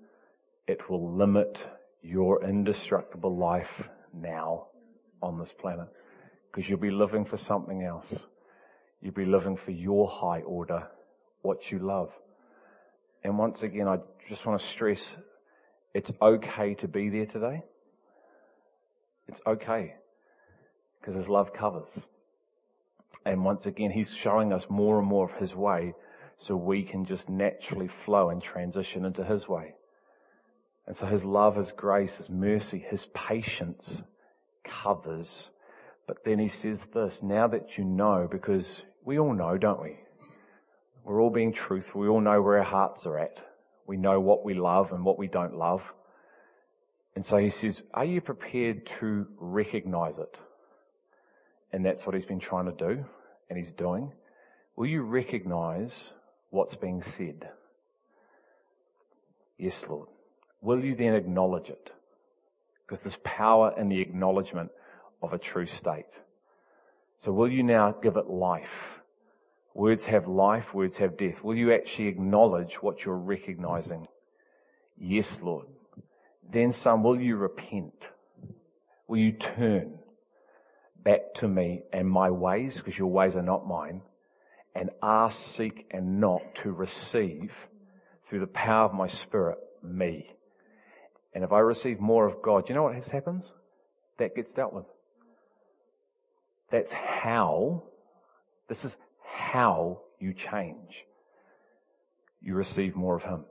[0.67, 1.67] it will limit
[2.01, 4.67] your indestructible life now
[5.21, 5.87] on this planet.
[6.51, 8.25] Because you'll be living for something else.
[9.01, 10.87] You'll be living for your high order,
[11.41, 12.11] what you love.
[13.23, 15.15] And once again, I just want to stress
[15.93, 17.63] it's okay to be there today.
[19.27, 19.95] It's okay.
[20.99, 22.07] Because His love covers.
[23.25, 25.93] And once again, He's showing us more and more of His way
[26.37, 29.75] so we can just naturally flow and transition into His way.
[30.89, 34.01] And so his love, his grace, his mercy, his patience
[34.63, 35.51] covers.
[36.07, 39.99] But then he says this, now that you know, because we all know, don't we?
[41.03, 42.01] We're all being truthful.
[42.01, 43.37] We all know where our hearts are at.
[43.85, 45.93] We know what we love and what we don't love.
[47.15, 50.41] And so he says, are you prepared to recognize it?
[51.71, 53.05] And that's what he's been trying to do
[53.49, 54.13] and he's doing.
[54.75, 56.13] Will you recognize
[56.49, 57.49] what's being said?
[59.57, 60.07] Yes, Lord.
[60.61, 61.93] Will you then acknowledge it?
[62.85, 64.71] Because there's power in the acknowledgement
[65.21, 66.21] of a true state.
[67.17, 69.01] So will you now give it life?
[69.73, 71.43] Words have life, words have death.
[71.43, 74.07] Will you actually acknowledge what you're recognizing?
[74.97, 75.67] Yes, Lord.
[76.51, 78.11] Then son, will you repent?
[79.07, 79.98] Will you turn
[81.03, 84.01] back to me and my ways, because your ways are not mine,
[84.75, 87.67] and ask, seek, and knock to receive
[88.23, 90.31] through the power of my spirit me.
[91.33, 93.53] And if I receive more of God, you know what happens?
[94.17, 94.85] That gets dealt with.
[96.71, 97.83] That's how,
[98.67, 101.05] this is how you change.
[102.41, 103.45] You receive more of Him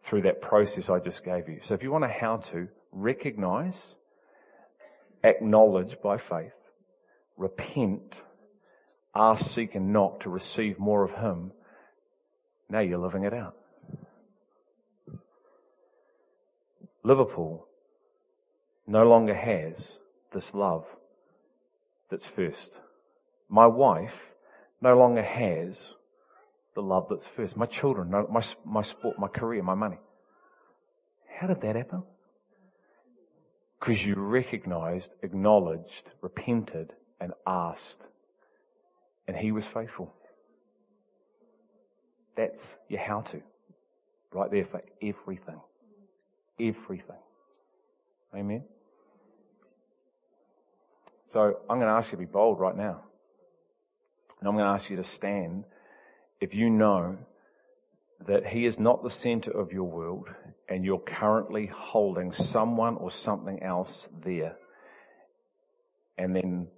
[0.00, 1.60] through that process I just gave you.
[1.62, 3.96] So if you want a how to, recognize,
[5.24, 6.70] acknowledge by faith,
[7.36, 8.22] repent,
[9.14, 11.52] ask, seek and knock to receive more of Him.
[12.68, 13.56] Now you're living it out.
[17.02, 17.68] Liverpool
[18.86, 19.98] no longer has
[20.32, 20.84] this love
[22.10, 22.80] that's first.
[23.48, 24.32] My wife
[24.80, 25.94] no longer has
[26.74, 27.56] the love that's first.
[27.56, 29.98] My children, my, my sport, my career, my money.
[31.38, 32.02] How did that happen?
[33.86, 38.08] Because you recognized, acknowledged, repented, and asked.
[39.28, 40.12] And he was faithful.
[42.34, 43.42] That's your how to.
[44.32, 45.60] Right there for everything.
[46.58, 47.22] Everything.
[48.34, 48.64] Amen.
[51.22, 53.02] So I'm going to ask you to be bold right now.
[54.40, 55.62] And I'm going to ask you to stand
[56.40, 57.18] if you know
[58.26, 60.28] that He is not the center of your world
[60.68, 64.56] and you're currently holding someone or something else there.
[66.18, 66.68] And then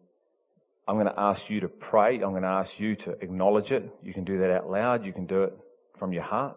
[0.86, 2.14] I'm going to ask you to pray.
[2.14, 3.88] I'm going to ask you to acknowledge it.
[4.02, 5.04] You can do that out loud.
[5.04, 5.56] You can do it
[5.98, 6.56] from your heart.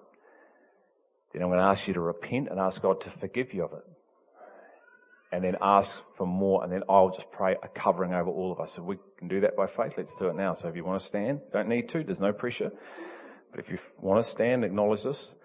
[1.34, 3.74] Then I'm going to ask you to repent and ask God to forgive you of
[3.74, 3.86] it
[5.32, 8.60] and then ask for more, and then I'll just pray a covering over all of
[8.60, 8.78] us.
[8.78, 10.54] If we can do that by faith, let's do it now.
[10.54, 12.72] So if you want to stand, don't need to, there's no pressure.
[13.52, 15.36] But if you want to stand, acknowledge this,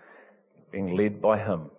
[0.71, 1.71] being led by Him.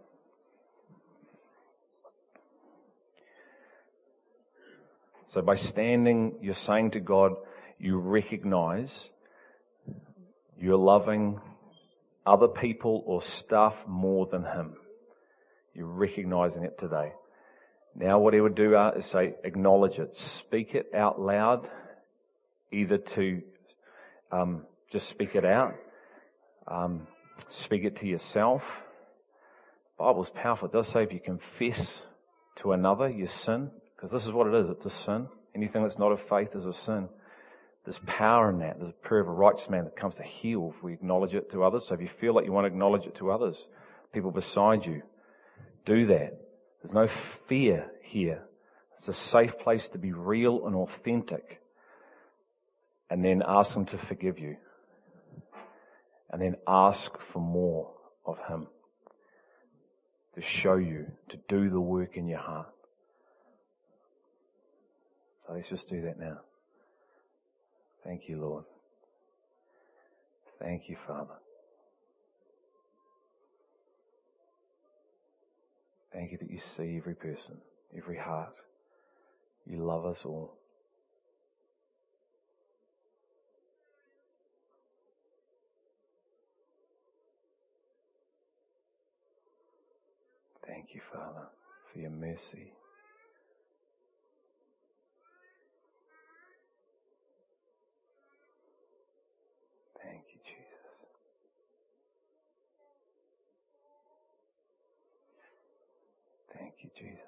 [5.28, 7.36] So by standing, you're saying to God,
[7.80, 9.12] you recognize
[10.60, 11.40] you're loving
[12.26, 14.76] other people or stuff more than Him.
[15.76, 17.14] You're recognizing it today.
[17.94, 21.68] Now what he would do uh, is say, acknowledge it, speak it out loud,
[22.72, 23.42] either to
[24.32, 25.76] um, just speak it out,
[26.68, 27.08] um,
[27.48, 28.84] speak it to yourself.
[29.98, 30.68] The Bible's powerful.
[30.68, 32.04] It does say if you confess
[32.58, 34.70] to another your sin, because this is what it is.
[34.70, 35.28] It's a sin.
[35.56, 37.10] Anything that's not of faith is a sin.
[37.84, 38.78] There's power in that.
[38.78, 41.50] There's a prayer of a righteous man that comes to heal if we acknowledge it
[41.52, 41.88] to others.
[41.88, 43.70] So if you feel like you want to acknowledge it to others,
[44.12, 45.04] people beside you,
[45.86, 46.38] do that.
[46.82, 48.44] There's no fear here.
[48.94, 51.62] It's a safe place to be real and authentic.
[53.10, 54.58] And then ask them to forgive you.
[56.32, 57.94] And then ask for more
[58.26, 58.68] of Him.
[60.36, 62.70] To show you, to do the work in your heart.
[65.46, 66.42] So let's just do that now.
[68.04, 68.66] Thank you, Lord.
[70.60, 71.36] Thank you, Father.
[76.14, 77.58] Thank you that you see every person,
[77.96, 78.56] every heart.
[79.66, 80.58] You love us all.
[90.68, 91.48] Thank you, Father,
[91.94, 92.74] for your mercy.
[100.04, 100.94] Thank you, Jesus.
[106.98, 107.27] Father, I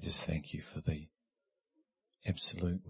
[0.00, 1.08] just thank you for the
[2.26, 2.80] absolute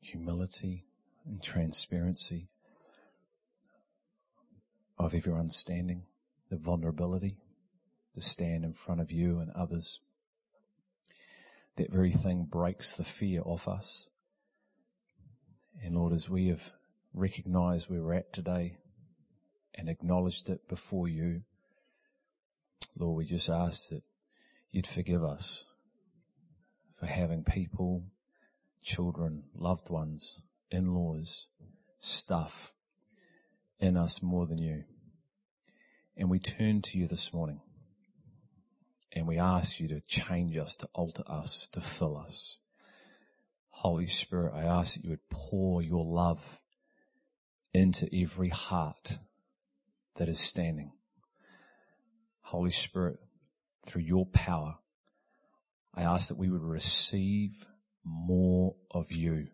[0.00, 0.86] humility
[1.26, 2.48] and transparency
[4.98, 6.04] of everyone standing,
[6.50, 7.36] the vulnerability
[8.14, 10.00] to stand in front of you and others.
[11.76, 14.08] That very thing breaks the fear off us.
[15.84, 16.72] And Lord, as we have
[17.12, 18.78] recognized where we're at today
[19.74, 21.42] and acknowledged it before you.
[22.98, 24.02] Lord, we just ask that
[24.70, 25.66] you'd forgive us
[26.98, 28.04] for having people,
[28.82, 31.48] children, loved ones, in-laws,
[31.98, 32.72] stuff
[33.78, 34.84] in us more than you.
[36.16, 37.60] And we turn to you this morning
[39.12, 42.58] and we ask you to change us, to alter us, to fill us.
[43.68, 46.62] Holy Spirit, I ask that you would pour your love
[47.74, 49.18] into every heart
[50.16, 50.92] that is standing.
[52.40, 53.18] Holy Spirit,
[53.84, 54.78] through your power,
[55.96, 57.66] I ask that we would receive
[58.04, 59.48] more of you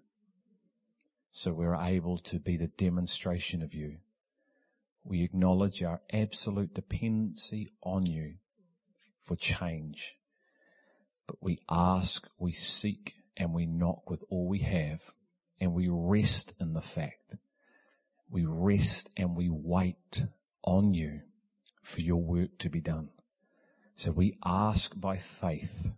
[1.34, 3.96] so we're able to be the demonstration of you.
[5.02, 8.34] We acknowledge our absolute dependency on you
[9.16, 10.16] for change.
[11.26, 15.14] But we ask, we seek, and we knock with all we have,
[15.58, 17.36] and we rest in the fact.
[18.28, 20.26] We rest and we wait
[20.62, 21.22] on you
[21.82, 23.08] for your work to be done.
[23.94, 25.92] So we ask by faith,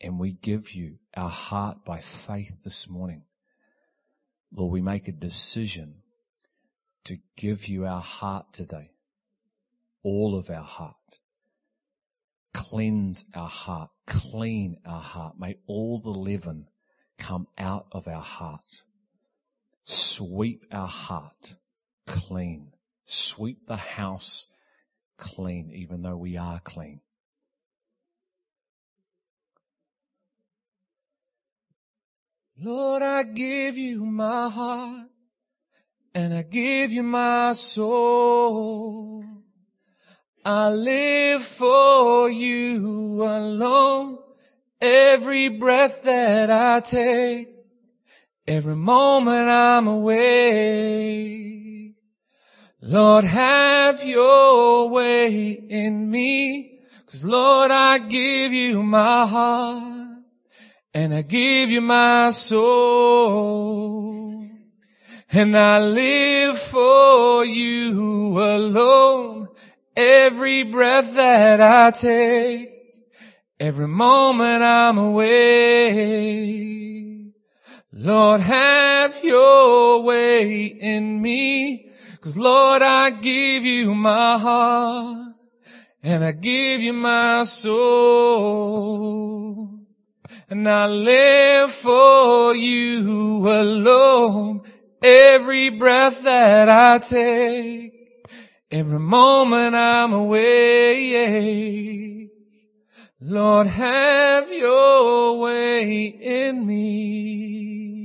[0.00, 3.24] and we give you our heart by faith this morning.
[4.52, 6.02] Lord, we make a decision
[7.04, 8.90] to give you our heart today.
[10.02, 11.20] All of our heart.
[12.52, 13.90] Cleanse our heart.
[14.06, 15.34] Clean our heart.
[15.38, 16.68] May all the leaven
[17.18, 18.82] come out of our heart.
[19.82, 21.56] Sweep our heart
[22.06, 22.72] clean.
[23.04, 24.46] Sweep the house
[25.16, 27.00] clean, even though we are clean.
[32.58, 35.08] Lord, I give you my heart
[36.14, 39.22] and I give you my soul.
[40.42, 44.16] I live for you alone.
[44.80, 47.50] Every breath that I take,
[48.48, 51.26] every moment I'm away.
[52.80, 56.80] Lord, have your way in me.
[57.04, 59.95] Cause Lord, I give you my heart
[60.96, 63.76] and I give you my soul.
[65.30, 69.48] And I live for you alone.
[69.94, 72.70] Every breath that I take,
[73.60, 76.46] every moment I'm away.
[77.92, 81.90] Lord, have your way in me.
[82.22, 85.34] Cause Lord, I give you my heart
[86.02, 88.86] and I give you my soul.
[90.48, 94.62] And I live for you alone.
[95.02, 97.92] Every breath that I take,
[98.70, 101.16] every moment I'm away.
[103.20, 107.96] Lord, have your way in me.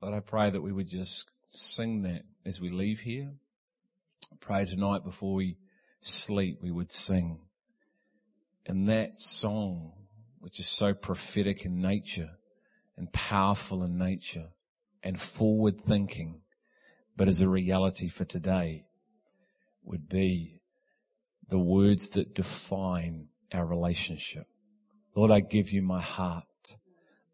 [0.00, 3.32] But I pray that we would just sing that as we leave here.
[4.32, 5.56] I pray tonight before we
[5.98, 7.45] sleep, we would sing.
[8.66, 9.92] And that song,
[10.38, 12.30] which is so prophetic in nature,
[12.96, 14.48] and powerful in nature
[15.02, 16.40] and forward thinking,
[17.16, 18.84] but as a reality for today
[19.84, 20.60] would be
[21.48, 24.46] the words that define our relationship.
[25.14, 26.44] Lord, I give you my heart.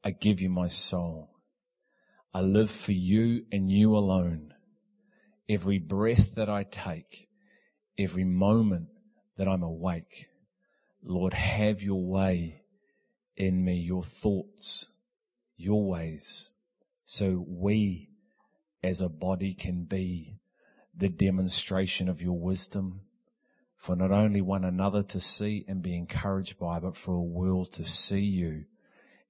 [0.05, 1.31] I give you my soul.
[2.35, 4.53] I live for you and you alone.
[5.49, 7.29] Every breath that I take,
[7.99, 8.89] every moment
[9.37, 10.29] that I'm awake,
[11.03, 12.63] Lord, have your way
[13.37, 14.93] in me, your thoughts,
[15.57, 16.51] your ways
[17.13, 18.09] so we
[18.83, 20.39] as a body can be
[20.97, 23.03] the demonstration of your wisdom
[23.77, 27.71] for not only one another to see and be encouraged by, but for a world
[27.73, 28.65] to see you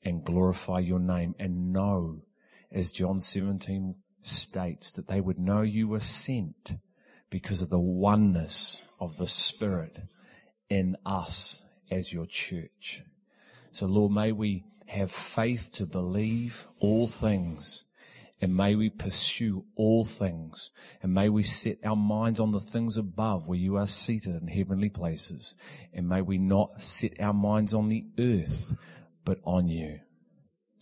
[0.05, 2.23] and glorify your name and know,
[2.71, 6.75] as John 17 states, that they would know you were sent
[7.31, 9.99] because of the oneness of the Spirit
[10.73, 13.03] in us as your church.
[13.73, 17.85] So Lord, may we have faith to believe all things.
[18.41, 20.71] And may we pursue all things.
[21.03, 24.49] And may we set our minds on the things above where you are seated in
[24.49, 25.55] heavenly places.
[25.93, 28.75] And may we not set our minds on the earth,
[29.27, 29.99] but on you.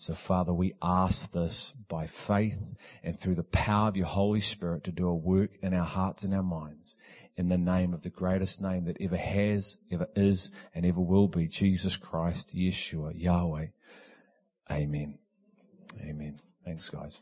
[0.01, 2.75] So Father, we ask this by faith
[3.05, 6.25] and through the power of your Holy Spirit to do a work in our hearts
[6.25, 6.97] and our minds
[7.37, 11.29] in the name of the greatest name that ever has, ever is, and ever will
[11.29, 13.67] be, Jesus Christ, Yeshua, Yahweh.
[14.71, 15.19] Amen.
[16.01, 16.39] Amen.
[16.65, 17.19] Thanks guys.